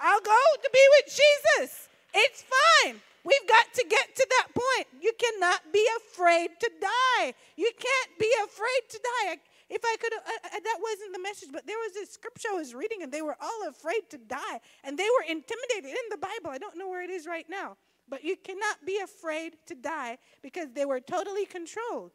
[0.00, 1.88] I'll go to be with Jesus.
[2.14, 3.00] It's fine.
[3.24, 4.86] We've got to get to that point.
[5.00, 7.34] You cannot be afraid to die.
[7.56, 9.36] You can't be afraid to die.
[9.68, 12.56] If I could, uh, uh, that wasn't the message, but there was a scripture I
[12.56, 16.16] was reading, and they were all afraid to die, and they were intimidated in the
[16.16, 16.50] Bible.
[16.50, 17.76] I don't know where it is right now,
[18.10, 22.12] but you cannot be afraid to die because they were totally controlled.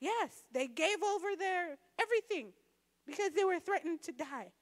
[0.00, 2.52] Yes, they gave over their everything
[3.06, 4.52] because they were threatened to die.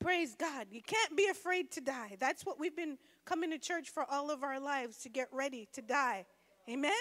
[0.00, 0.66] Praise God.
[0.70, 2.16] You can't be afraid to die.
[2.18, 5.68] That's what we've been coming to church for all of our lives to get ready
[5.74, 6.26] to die.
[6.68, 6.92] Amen?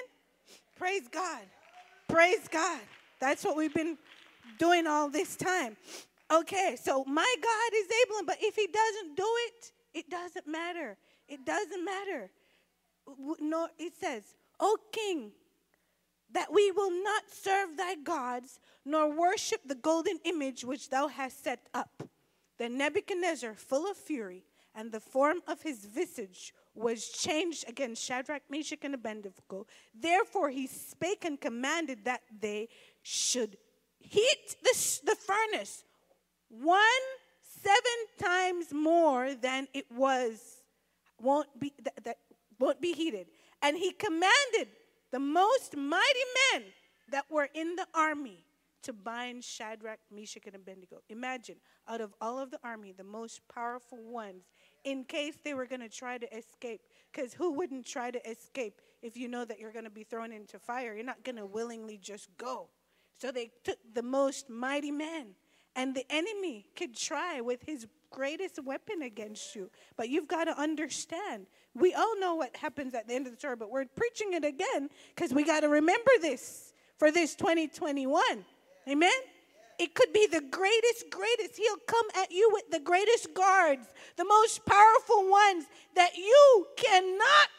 [0.75, 1.41] Praise God.
[2.07, 2.81] Praise God.
[3.19, 3.97] That's what we've been
[4.59, 5.77] doing all this time.
[6.31, 10.97] Okay, so my God is able, but if He doesn't do it, it doesn't matter.
[11.27, 12.29] It doesn't matter.
[13.39, 14.23] No, it says,
[14.59, 15.31] O King,
[16.31, 21.43] that we will not serve thy gods, nor worship the golden image which thou hast
[21.43, 22.03] set up.
[22.57, 24.43] Then Nebuchadnezzar, full of fury,
[24.75, 29.65] and the form of his visage was changed against Shadrach, Meshach, and Abednego.
[29.93, 32.69] Therefore he spake and commanded that they
[33.01, 33.57] should
[33.99, 35.83] heat the, the furnace
[36.49, 36.81] one
[37.61, 40.61] seven times more than it was
[41.21, 42.17] won't be that, that
[42.61, 43.27] won't be heated
[43.61, 44.69] and he commanded
[45.11, 46.63] the most mighty men
[47.11, 48.45] that were in the army
[48.83, 51.01] to bind Shadrach, Meshach, and Abednego.
[51.09, 54.43] Imagine, out of all of the army, the most powerful ones,
[54.83, 56.81] in case they were going to try to escape.
[57.11, 60.31] Because who wouldn't try to escape if you know that you're going to be thrown
[60.31, 60.95] into fire?
[60.95, 62.69] You're not going to willingly just go.
[63.19, 65.35] So they took the most mighty men.
[65.75, 69.69] And the enemy could try with his greatest weapon against you.
[69.95, 71.45] But you've got to understand.
[71.73, 74.43] We all know what happens at the end of the story, but we're preaching it
[74.43, 78.23] again because we got to remember this for this 2021.
[78.89, 79.11] Amen?
[79.79, 81.57] It could be the greatest, greatest.
[81.57, 87.49] He'll come at you with the greatest guards, the most powerful ones that you cannot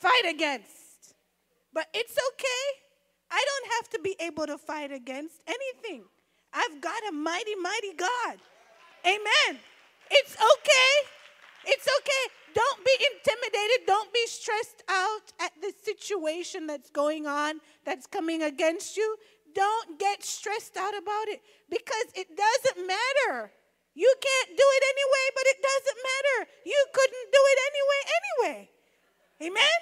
[0.00, 1.14] fight against.
[1.72, 2.82] But it's okay
[3.30, 6.04] I don't have to be able to fight against anything.
[6.52, 8.38] I've got a mighty, mighty God.
[9.04, 9.60] Amen.
[10.10, 11.17] It's okay.
[11.64, 12.24] It's okay.
[12.54, 13.86] Don't be intimidated.
[13.86, 19.16] Don't be stressed out at the situation that's going on, that's coming against you.
[19.54, 21.40] Don't get stressed out about it
[21.70, 23.52] because it doesn't matter.
[23.94, 26.50] You can't do it anyway, but it doesn't matter.
[26.64, 28.70] You couldn't do it anyway, anyway.
[29.42, 29.78] Amen?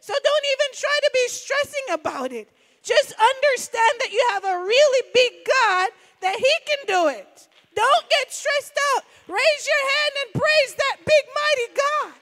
[0.00, 2.48] So don't even try to be stressing about it.
[2.82, 5.90] Just understand that you have a really big God
[6.22, 7.48] that He can do it.
[7.74, 9.04] Don't get stressed out.
[9.28, 12.14] Raise your hand and praise that big, mighty God.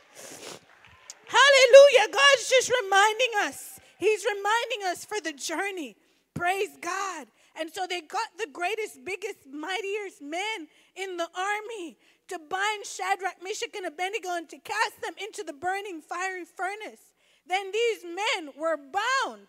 [1.26, 2.12] Hallelujah.
[2.12, 3.80] God's just reminding us.
[3.98, 5.96] He's reminding us for the journey.
[6.34, 7.26] Praise God.
[7.58, 13.42] And so they got the greatest, biggest, mightiest men in the army to bind Shadrach,
[13.42, 17.12] Meshach, and Abednego and to cast them into the burning fiery furnace.
[17.46, 19.48] Then these men were bound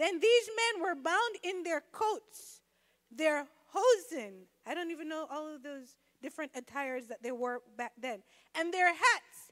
[0.00, 2.62] then these men were bound in their coats,
[3.14, 4.46] their hosen.
[4.70, 8.22] I don't even know all of those different attires that they wore back then,
[8.54, 9.50] and their hats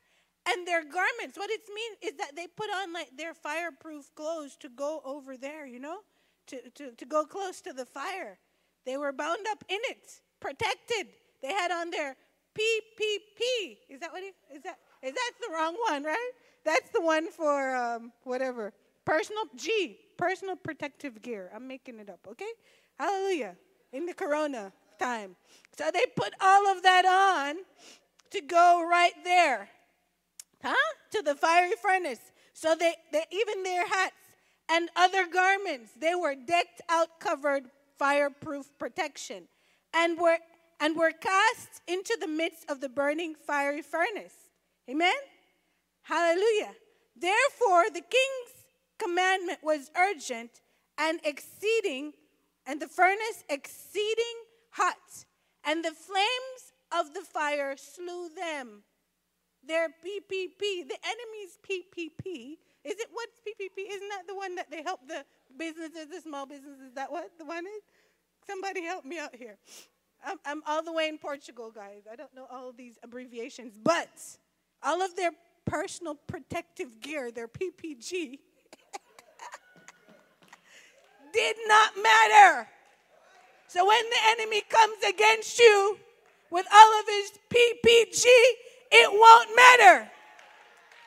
[0.49, 1.37] and their garments.
[1.37, 5.37] What it means is that they put on like their fireproof clothes to go over
[5.37, 5.99] there, you know,
[6.47, 8.39] to, to, to go close to the fire.
[8.87, 11.09] They were bound up in it, protected.
[11.43, 12.17] They had on their
[12.57, 13.79] PPP.
[13.89, 14.63] Is that what it is?
[14.63, 16.31] That is that the wrong one, right?
[16.65, 18.73] That's the one for um, whatever
[19.05, 21.51] personal G personal protective gear.
[21.55, 22.53] I'm making it up, okay?
[22.99, 23.57] Hallelujah.
[23.93, 25.37] In the corona time.
[25.77, 27.57] So they put all of that on
[28.31, 29.69] to go right there.
[30.63, 30.75] Huh?
[31.13, 32.21] To the fiery furnace.
[32.53, 34.15] So they, they even their hats
[34.69, 37.65] and other garments, they were decked out, covered,
[37.99, 39.45] fireproof protection,
[39.95, 40.39] and were
[40.81, 44.35] and were cast into the midst of the burning fiery furnace.
[44.89, 45.15] Amen?
[46.03, 46.73] Hallelujah.
[47.17, 48.67] Therefore, the king's
[48.99, 50.61] commandment was urgent
[50.97, 52.13] and exceeding,
[52.67, 54.25] and the furnace exceeding
[55.65, 58.83] and the flames of the fire slew them.
[59.67, 62.57] Their PPP, the enemy's PPP.
[62.85, 63.85] Is it what's PPP?
[63.91, 65.25] Isn't that the one that they help the
[65.59, 66.81] businesses, the small businesses?
[66.81, 67.83] Is that what the one is?
[68.47, 69.59] Somebody help me out here.
[70.25, 72.03] I'm, I'm all the way in Portugal, guys.
[72.11, 74.09] I don't know all these abbreviations, but
[74.83, 75.33] all of their
[75.67, 78.39] personal protective gear, their PPG,
[81.33, 82.69] did not matter.
[83.69, 85.99] So when the enemy comes against you
[86.51, 88.25] with all of his PPG,
[88.91, 90.11] it won't matter.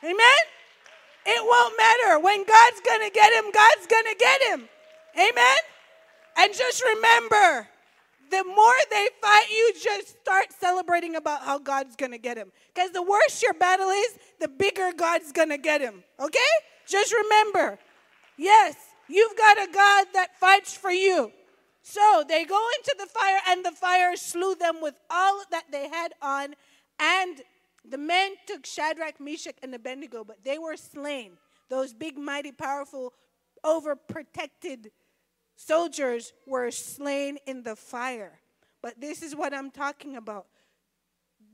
[0.04, 0.42] Amen?
[1.26, 2.20] It won't matter.
[2.20, 4.68] When God's going to get him, God's going to get him.
[5.14, 5.58] Amen?
[6.36, 7.68] And just remember,
[8.30, 12.52] the more they fight you, just start celebrating about how God's going to get him.
[12.72, 16.04] Because the worse your battle is, the bigger God's going to get him.
[16.20, 16.38] Okay?
[16.86, 17.78] Just remember,
[18.36, 18.76] yes,
[19.08, 21.32] you've got a God that fights for you.
[21.82, 25.88] So they go into the fire, and the fire slew them with all that they
[25.88, 26.54] had on.
[26.98, 27.42] And
[27.84, 31.32] the men took Shadrach, Meshach, and Abednego, but they were slain.
[31.68, 33.12] Those big, mighty, powerful,
[33.64, 34.90] overprotected
[35.56, 38.38] soldiers were slain in the fire.
[38.82, 40.46] But this is what I'm talking about.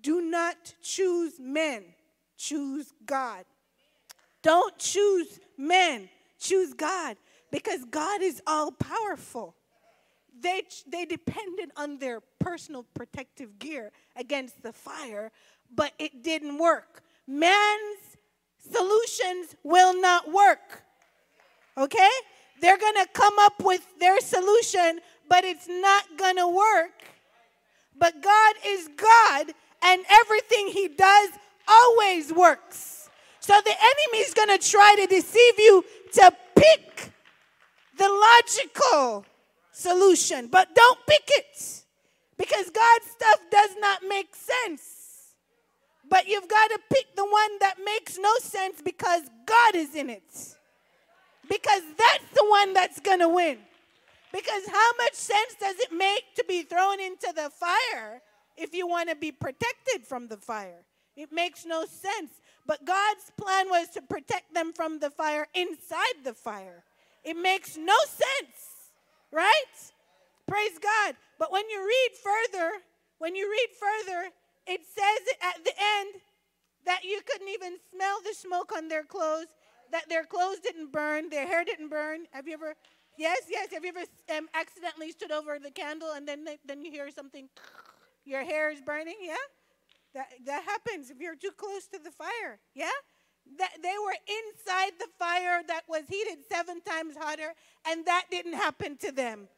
[0.03, 1.85] Do not choose men,
[2.37, 3.45] choose God.
[4.43, 7.17] Don't choose men, choose God,
[7.51, 9.55] because God is all powerful.
[10.41, 15.33] They, they depended on their personal protective gear against the fire,
[15.75, 17.03] but it didn't work.
[17.27, 18.17] Man's
[18.71, 20.83] solutions will not work.
[21.77, 22.11] Okay?
[22.61, 26.93] They're going to come up with their solution, but it's not going to work.
[27.97, 31.31] But God is God, and everything He does
[31.67, 33.11] always works.
[33.41, 37.13] So the enemy is going to try to deceive you to pick
[37.97, 39.25] the logical
[39.79, 41.83] solution, but don't pick it
[42.37, 45.35] because God's stuff does not make sense.
[46.09, 50.09] But you've got to pick the one that makes no sense because God is in
[50.09, 50.57] it.
[51.49, 53.59] Because that's the one that's going to win.
[54.33, 58.23] Because how much sense does it make to be thrown into the fire
[58.57, 60.85] if you want to be protected from the fire?
[61.17, 62.31] It makes no sense.
[62.67, 66.85] But God's plan was to protect them from the fire inside the fire.
[67.25, 68.78] It makes no sense,
[69.33, 69.93] right?
[70.47, 71.15] Praise God.
[71.39, 72.71] But when you read further,
[73.19, 74.31] when you read further,
[74.67, 76.21] it says at the end
[76.87, 79.49] that you couldn't even smell the smoke on their clothes,
[79.93, 82.27] that their clothes didn't burn, their hair didn't burn.
[82.33, 82.75] Have you ever?
[83.17, 83.69] Yes, yes.
[83.73, 87.49] Have you ever um, accidentally stood over the candle and then then you hear something?
[88.25, 89.17] Your hair is burning.
[89.21, 89.35] Yeah,
[90.15, 92.59] that that happens if you're too close to the fire.
[92.75, 92.91] Yeah.
[93.57, 97.55] That they were inside the fire that was heated seven times hotter,
[97.87, 99.49] and that didn't happen to them.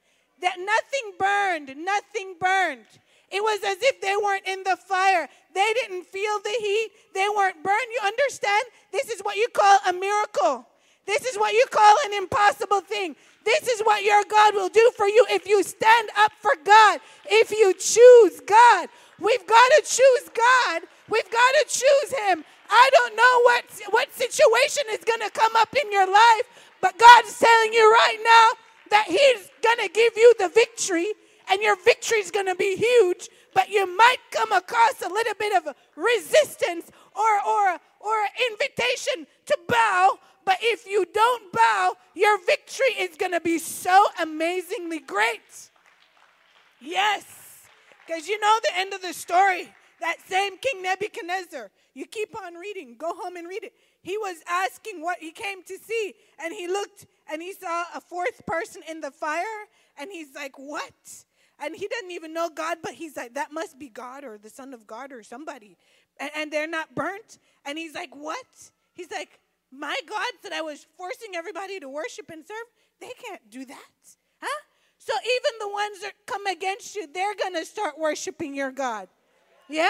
[0.40, 2.86] That nothing burned, nothing burned.
[3.30, 5.28] It was as if they weren't in the fire.
[5.54, 6.90] They didn't feel the heat.
[7.14, 7.90] They weren't burned.
[7.92, 8.64] You understand?
[8.92, 10.66] This is what you call a miracle.
[11.10, 13.16] This is what you call an impossible thing.
[13.44, 17.00] This is what your God will do for you if you stand up for God,
[17.26, 18.88] if you choose God.
[19.18, 20.82] We've got to choose God.
[21.08, 22.44] We've got to choose Him.
[22.70, 26.46] I don't know what, what situation is going to come up in your life,
[26.80, 28.48] but God's telling you right now
[28.90, 31.08] that He's going to give you the victory
[31.50, 35.34] and your victory is going to be huge, but you might come across a little
[35.40, 38.14] bit of resistance or, or, or
[38.48, 39.26] invitation
[40.60, 45.70] if you don't bow, your victory is going to be so amazingly great.
[46.80, 47.24] Yes,
[48.06, 49.72] because you know the end of the story.
[50.00, 53.74] That same King Nebuchadnezzar, you keep on reading, go home and read it.
[54.02, 58.00] He was asking what he came to see, and he looked and he saw a
[58.00, 59.44] fourth person in the fire,
[59.98, 61.24] and he's like, What?
[61.60, 64.50] and he doesn't even know God, but he's like, that must be God or the
[64.50, 65.76] Son of God or somebody.
[66.18, 67.38] And, and they're not burnt.
[67.64, 68.46] And he's like, what?
[68.94, 69.39] He's like,
[69.72, 72.66] my God that I was forcing everybody to worship and serve,
[73.00, 74.16] they can't do that.
[74.40, 74.60] Huh?
[74.98, 79.08] So even the ones that come against you, they're going to start worshiping your God.
[79.68, 79.88] Yeah?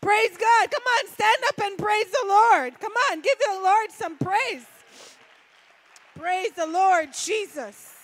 [0.00, 0.70] Praise God.
[0.70, 2.78] Come on, stand up and praise the Lord.
[2.80, 4.66] Come on, give the Lord some praise.
[6.18, 7.94] Praise the Lord Jesus.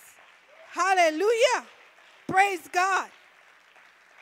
[0.71, 1.67] Hallelujah.
[2.27, 3.11] Praise God.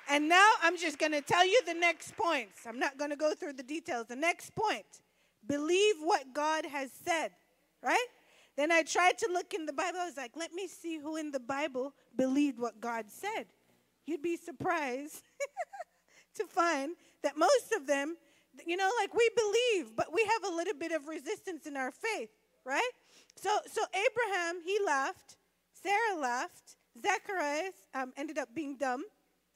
[0.08, 2.60] And now I'm just going to tell you the next points.
[2.66, 4.06] I'm not going to go through the details.
[4.06, 4.86] The next point
[5.46, 7.30] believe what God has said,
[7.82, 8.06] right?
[8.56, 9.98] Then I tried to look in the Bible.
[10.00, 13.46] I was like, let me see who in the Bible believed what God said.
[14.06, 15.22] You'd be surprised
[16.36, 18.16] to find that most of them,
[18.64, 21.90] you know, like we believe, but we have a little bit of resistance in our
[21.90, 22.30] faith,
[22.64, 22.90] right?
[23.36, 25.36] So, so Abraham, he laughed.
[25.74, 26.76] Sarah laughed.
[27.02, 29.04] Zacharias um, ended up being dumb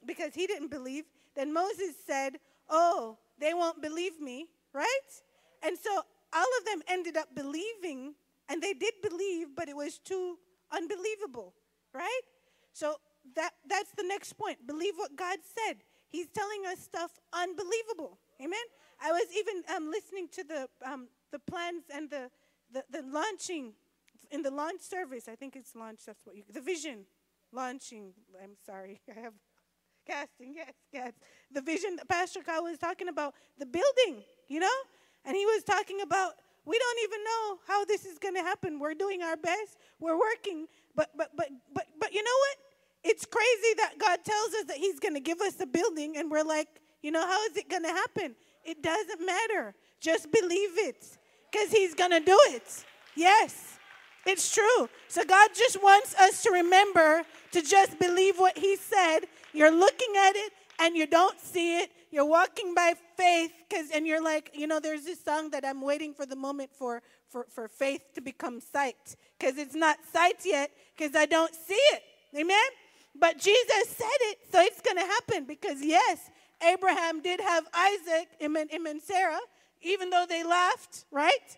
[0.04, 1.04] because he didn't believe.
[1.34, 2.36] Then Moses said,
[2.68, 5.08] Oh, they won't believe me, right?
[5.62, 5.90] And so
[6.32, 8.14] all of them ended up believing,
[8.48, 10.38] and they did believe, but it was too
[10.72, 11.54] unbelievable,
[11.92, 12.22] right?
[12.72, 12.96] So
[13.34, 14.66] that, that's the next point.
[14.66, 15.78] Believe what God said.
[16.08, 18.18] He's telling us stuff unbelievable.
[18.40, 18.58] Amen?
[19.02, 22.30] I was even um, listening to the um, the plans and the,
[22.72, 23.72] the the launching
[24.30, 25.28] in the launch service.
[25.28, 26.00] I think it's launch.
[26.06, 27.06] That's what you the vision
[27.52, 28.12] launching.
[28.42, 29.34] I'm sorry, I have
[30.06, 30.54] casting.
[30.54, 31.12] Yes, yes.
[31.50, 34.22] The vision that Pastor Kyle was talking about the building.
[34.48, 34.76] You know,
[35.24, 38.78] and he was talking about we don't even know how this is going to happen.
[38.78, 39.78] We're doing our best.
[39.98, 42.56] We're working, but but but but but you know what?
[43.02, 46.30] It's crazy that God tells us that He's going to give us a building, and
[46.30, 46.68] we're like,
[47.02, 48.34] you know, how is it going to happen?
[48.64, 49.74] It doesn't matter.
[50.00, 51.18] Just believe it,
[51.50, 52.84] because He's going to do it.
[53.16, 53.78] Yes,
[54.26, 54.88] it's true.
[55.08, 59.20] So God just wants us to remember to just believe what He said.
[59.52, 61.90] You're looking at it and you don't see it.
[62.10, 65.80] You're walking by faith because, and you're like, you know, there's this song that I'm
[65.80, 70.40] waiting for the moment for for, for faith to become sight because it's not sight
[70.44, 72.02] yet because I don't see it.
[72.36, 72.56] Amen.
[73.14, 76.30] But Jesus said it, so it's going to happen because yes,
[76.62, 79.40] Abraham did have Isaac, him and, him and Sarah,
[79.82, 81.56] even though they laughed, right?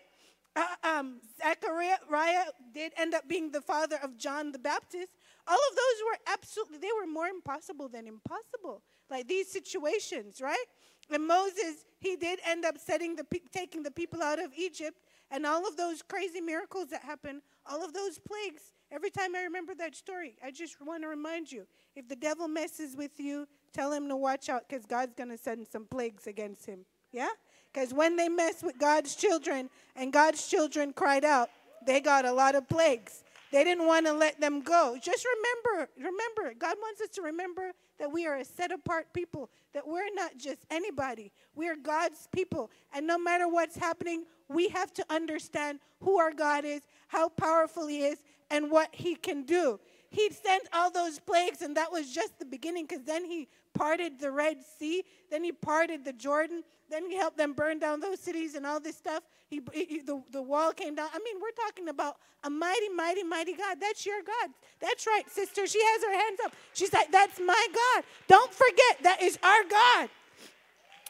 [0.55, 5.09] Uh, um, Zechariah did end up being the father of John the Baptist.
[5.47, 8.81] All of those were absolutely, they were more impossible than impossible.
[9.09, 10.65] Like these situations, right?
[11.11, 14.97] And Moses, he did end up setting the, taking the people out of Egypt,
[15.31, 18.73] and all of those crazy miracles that happened, all of those plagues.
[18.91, 22.47] Every time I remember that story, I just want to remind you if the devil
[22.47, 26.27] messes with you, tell him to watch out because God's going to send some plagues
[26.27, 26.85] against him.
[27.11, 27.29] Yeah?
[27.73, 31.49] Because when they mess with God's children and God's children cried out,
[31.85, 33.23] they got a lot of plagues.
[33.53, 34.97] They didn't want to let them go.
[34.99, 39.51] Just remember, remember, God wants us to remember that we are a set apart people,
[39.75, 41.31] that we're not just anybody.
[41.53, 42.71] We are God's people.
[42.95, 47.85] And no matter what's happening, we have to understand who our God is, how powerful
[47.85, 49.79] He is, and what He can do.
[50.09, 54.19] He sent all those plagues, and that was just the beginning because then He parted
[54.19, 58.19] the Red Sea, then He parted the Jordan, then He helped them burn down those
[58.19, 59.23] cities and all this stuff.
[59.47, 61.09] He, he, the, the wall came down.
[61.13, 63.77] I mean, we're talking about a mighty, mighty, mighty God.
[63.79, 64.49] That's your God.
[64.79, 65.67] That's right, sister.
[65.67, 66.53] She has her hands up.
[66.73, 68.03] She's like, That's my God.
[68.27, 70.09] Don't forget, that is our God.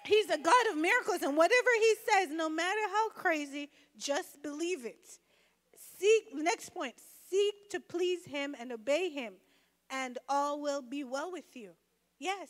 [0.05, 4.85] He's a God of miracles, and whatever He says, no matter how crazy, just believe
[4.85, 5.19] it.
[5.97, 6.95] Seek, next point,
[7.29, 9.33] seek to please Him and obey Him,
[9.89, 11.71] and all will be well with you.
[12.19, 12.49] Yes,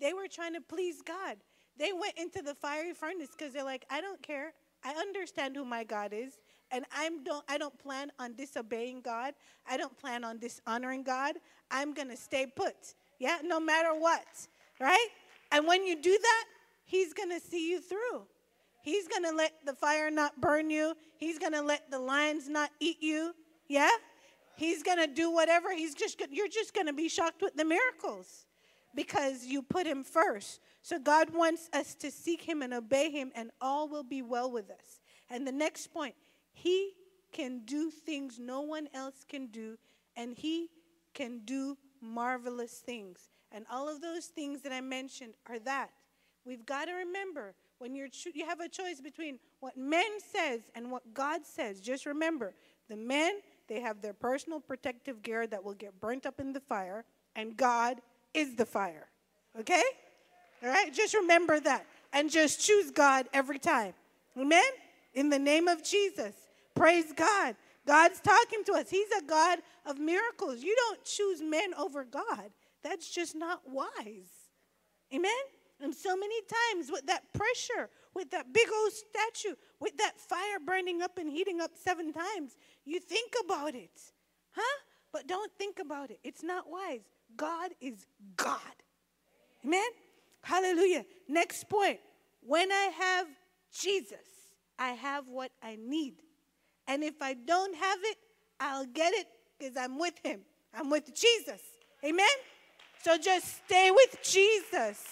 [0.00, 1.36] they were trying to please God.
[1.78, 4.52] They went into the fiery furnace because they're like, I don't care.
[4.84, 6.40] I understand who my God is,
[6.70, 9.32] and I'm don't, I don't plan on disobeying God.
[9.68, 11.36] I don't plan on dishonoring God.
[11.70, 12.94] I'm to stay put.
[13.18, 14.26] Yeah, no matter what,
[14.78, 15.08] right?
[15.52, 16.44] And when you do that,
[16.84, 18.26] He's to see you through.
[18.82, 20.94] He's to let the fire not burn you.
[21.16, 23.34] He's to let the lions not eat you.
[23.66, 23.90] Yeah?
[24.56, 25.72] He's to do whatever.
[25.74, 28.44] He's just you're just to be shocked with the miracles
[28.94, 30.60] because you put him first.
[30.82, 34.50] So God wants us to seek him and obey him and all will be well
[34.50, 35.00] with us.
[35.30, 36.14] And the next point,
[36.52, 36.92] he
[37.32, 39.76] can do things no one else can do
[40.16, 40.68] and he
[41.14, 43.30] can do marvelous things.
[43.50, 45.90] And all of those things that I mentioned are that.
[46.44, 50.70] We've got to remember when you're cho- you have a choice between what men says
[50.74, 51.80] and what God says.
[51.80, 52.54] Just remember,
[52.88, 56.60] the men they have their personal protective gear that will get burnt up in the
[56.60, 58.00] fire, and God
[58.34, 59.06] is the fire.
[59.58, 59.82] Okay?
[60.62, 60.92] All right?
[60.92, 61.86] Just remember that.
[62.12, 63.94] And just choose God every time.
[64.38, 64.62] Amen?
[65.14, 66.34] In the name of Jesus.
[66.74, 67.56] Praise God.
[67.86, 68.90] God's talking to us.
[68.90, 70.62] He's a God of miracles.
[70.62, 72.50] You don't choose men over God.
[72.82, 74.50] That's just not wise.
[75.14, 75.30] Amen?
[75.80, 76.36] And so many
[76.72, 81.28] times with that pressure, with that big old statue, with that fire burning up and
[81.28, 84.00] heating up seven times, you think about it.
[84.52, 84.80] Huh?
[85.12, 86.20] But don't think about it.
[86.24, 87.04] It's not wise.
[87.36, 88.06] God is
[88.36, 88.60] God.
[89.64, 89.88] Amen?
[90.42, 91.04] Hallelujah.
[91.28, 91.98] Next point.
[92.46, 93.26] When I have
[93.72, 94.18] Jesus,
[94.78, 96.16] I have what I need.
[96.86, 98.16] And if I don't have it,
[98.60, 99.26] I'll get it
[99.58, 100.40] because I'm with Him.
[100.74, 101.60] I'm with Jesus.
[102.04, 102.26] Amen?
[103.02, 105.02] So just stay with Jesus.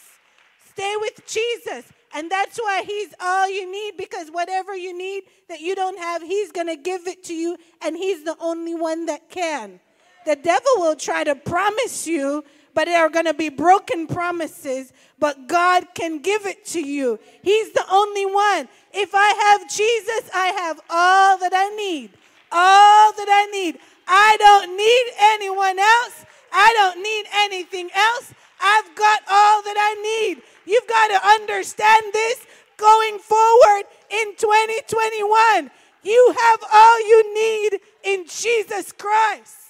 [0.71, 1.91] Stay with Jesus.
[2.15, 6.23] And that's why He's all you need because whatever you need that you don't have,
[6.23, 9.81] He's going to give it to you, and He's the only one that can.
[10.25, 12.45] The devil will try to promise you,
[12.75, 17.19] but there are going to be broken promises, but God can give it to you.
[17.43, 18.69] He's the only one.
[18.93, 22.11] If I have Jesus, I have all that I need.
[22.51, 23.79] All that I need.
[24.07, 25.05] I don't need
[25.35, 26.25] anyone else.
[26.53, 28.35] I don't need anything else.
[28.61, 30.43] I've got all that I need.
[30.67, 32.47] You've got to understand this
[32.77, 35.71] going forward in 2021.
[36.03, 39.62] You have all you need in Jesus Christ.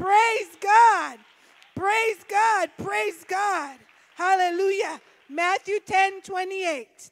[0.00, 1.18] Praise God.
[1.76, 2.70] Praise God.
[2.78, 3.76] Praise God.
[4.14, 4.98] Hallelujah.
[5.28, 7.10] Matthew 10 28.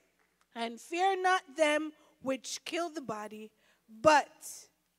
[0.57, 3.51] And fear not them which kill the body,
[4.01, 4.27] but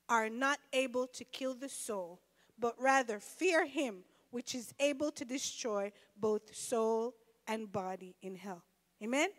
[0.08, 2.22] are not able to kill the soul,
[2.60, 7.16] but rather fear him which is able to destroy both soul
[7.48, 8.64] and body in hell.
[9.04, 9.30] Amen?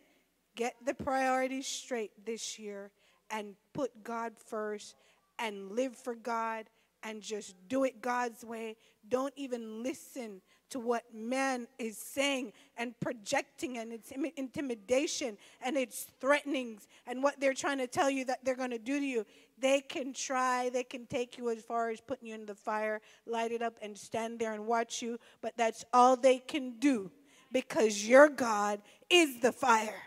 [0.57, 2.90] Get the priorities straight this year
[3.30, 4.96] and put God first
[5.38, 6.66] and live for God
[7.03, 8.76] and just do it God's way.
[9.09, 10.40] Don't even listen
[10.70, 17.38] to what man is saying and projecting and its intimidation and its threatenings and what
[17.40, 19.26] they're trying to tell you that they're going to do to you.
[19.59, 23.01] They can try, they can take you as far as putting you in the fire,
[23.26, 27.11] light it up, and stand there and watch you, but that's all they can do
[27.53, 28.80] because your God
[29.11, 30.03] is the fire.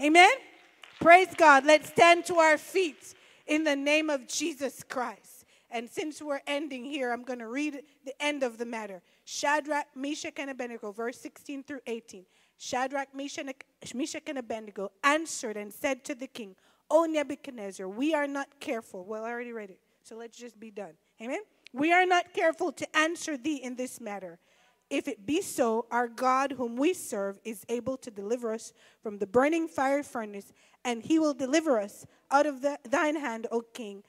[0.00, 0.30] Amen?
[1.00, 1.64] Praise God.
[1.66, 3.14] Let's stand to our feet
[3.46, 5.37] in the name of Jesus Christ.
[5.70, 9.02] And since we're ending here, I'm going to read the end of the matter.
[9.24, 12.24] Shadrach, Meshach, and Abednego, verse 16 through 18.
[12.56, 16.56] Shadrach, Meshach, and Abednego answered and said to the king,
[16.90, 19.04] O Nebuchadnezzar, we are not careful.
[19.04, 20.94] Well, I already read it, so let's just be done.
[21.20, 21.40] Amen?
[21.72, 24.38] We are not careful to answer thee in this matter.
[24.90, 29.18] If it be so, our God, whom we serve, is able to deliver us from
[29.18, 30.52] the burning fire furnace,
[30.84, 34.02] and he will deliver us out of the, thine hand, O king.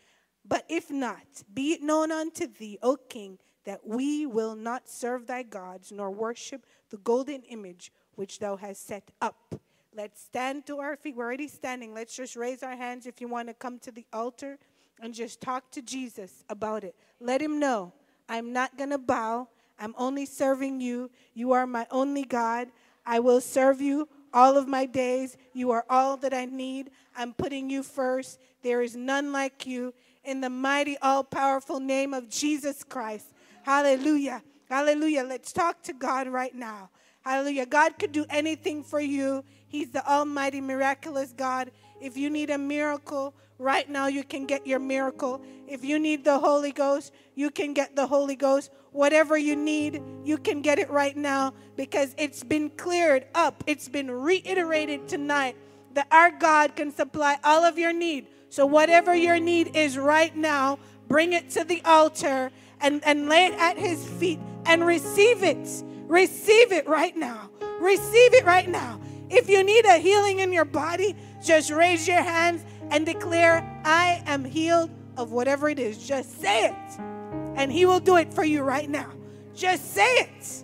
[0.50, 5.28] But if not, be it known unto thee, O king, that we will not serve
[5.28, 9.56] thy gods, nor worship the golden image which thou hast set up.
[9.96, 11.16] Let's stand to our feet.
[11.16, 11.94] We're already standing.
[11.94, 14.58] Let's just raise our hands if you want to come to the altar
[15.00, 16.96] and just talk to Jesus about it.
[17.20, 17.94] Let him know
[18.28, 19.50] I'm not going to bow.
[19.80, 21.12] I'm only serving you.
[21.34, 22.70] You are my only God.
[23.06, 25.38] I will serve you all of my days.
[25.54, 26.92] You are all that I need.
[27.16, 28.40] I'm putting you first.
[28.62, 29.94] There is none like you.
[30.24, 33.28] In the mighty, all powerful name of Jesus Christ.
[33.64, 34.44] Hallelujah.
[34.70, 35.24] Hallelujah.
[35.24, 36.90] Let's talk to God right now.
[37.24, 37.66] Hallelujah.
[37.66, 39.44] God could do anything for you.
[39.68, 41.72] He's the almighty, miraculous God.
[42.02, 45.42] If you need a miracle, right now you can get your miracle.
[45.68, 48.72] If you need the Holy Ghost, you can get the Holy Ghost.
[48.92, 53.64] Whatever you need, you can get it right now because it's been cleared up.
[53.68, 55.56] It's been reiterated tonight
[55.94, 58.28] that our God can supply all of your need.
[58.50, 63.46] So, whatever your need is right now, bring it to the altar and, and lay
[63.46, 65.68] it at His feet and receive it.
[66.08, 67.50] Receive it right now.
[67.80, 69.00] Receive it right now.
[69.30, 74.24] If you need a healing in your body, just raise your hands and declare, I
[74.26, 76.06] am healed of whatever it is.
[76.06, 77.20] Just say it
[77.60, 79.12] and He will do it for you right now.
[79.54, 80.64] Just say it.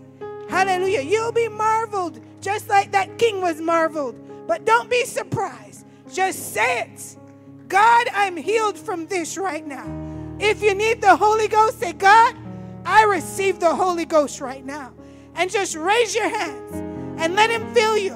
[0.49, 1.01] Hallelujah.
[1.01, 4.15] You'll be marveled just like that king was marveled.
[4.47, 5.85] But don't be surprised.
[6.11, 7.17] Just say it.
[7.67, 9.85] God, I'm healed from this right now.
[10.39, 12.35] If you need the Holy Ghost, say, God,
[12.85, 14.93] I receive the Holy Ghost right now.
[15.35, 16.75] And just raise your hands
[17.19, 18.13] and let him fill you.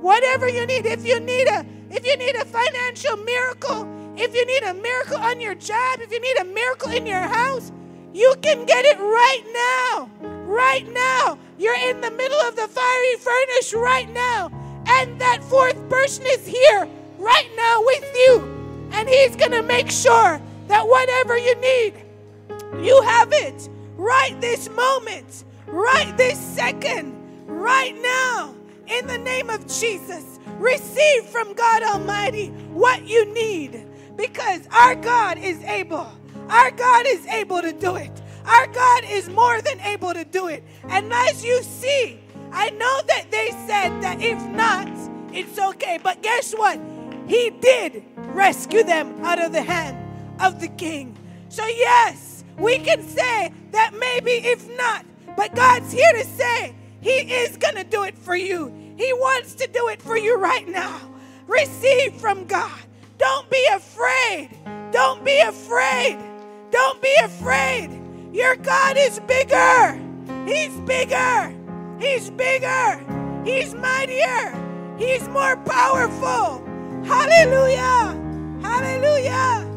[0.00, 0.86] Whatever you need.
[0.86, 3.86] If you need a if you need a financial miracle,
[4.16, 7.20] if you need a miracle on your job, if you need a miracle in your
[7.20, 7.70] house,
[8.12, 10.10] you can get it right now.
[10.44, 11.38] Right now.
[11.58, 14.50] You're in the middle of the fiery furnace right now.
[14.86, 16.88] And that fourth person is here
[17.18, 18.61] right now with you.
[18.92, 21.94] And he's going to make sure that whatever you need,
[22.80, 27.14] you have it right this moment, right this second,
[27.46, 28.54] right now.
[28.86, 33.86] In the name of Jesus, receive from God Almighty what you need
[34.16, 36.06] because our God is able.
[36.48, 38.10] Our God is able to do it.
[38.44, 40.64] Our God is more than able to do it.
[40.88, 42.18] And as you see,
[42.52, 44.88] I know that they said that if not,
[45.32, 45.98] it's okay.
[46.02, 46.78] But guess what?
[47.26, 49.96] He did rescue them out of the hand
[50.40, 51.16] of the king.
[51.48, 55.04] So, yes, we can say that maybe if not,
[55.36, 58.72] but God's here to say He is going to do it for you.
[58.96, 61.00] He wants to do it for you right now.
[61.46, 62.78] Receive from God.
[63.18, 64.50] Don't be afraid.
[64.90, 66.18] Don't be afraid.
[66.70, 67.90] Don't be afraid.
[68.32, 70.00] Your God is bigger.
[70.46, 71.54] He's bigger.
[72.00, 73.04] He's bigger.
[73.44, 74.96] He's mightier.
[74.98, 76.64] He's more powerful.
[77.04, 78.16] Hallelujah.
[78.62, 79.71] Hallelujah.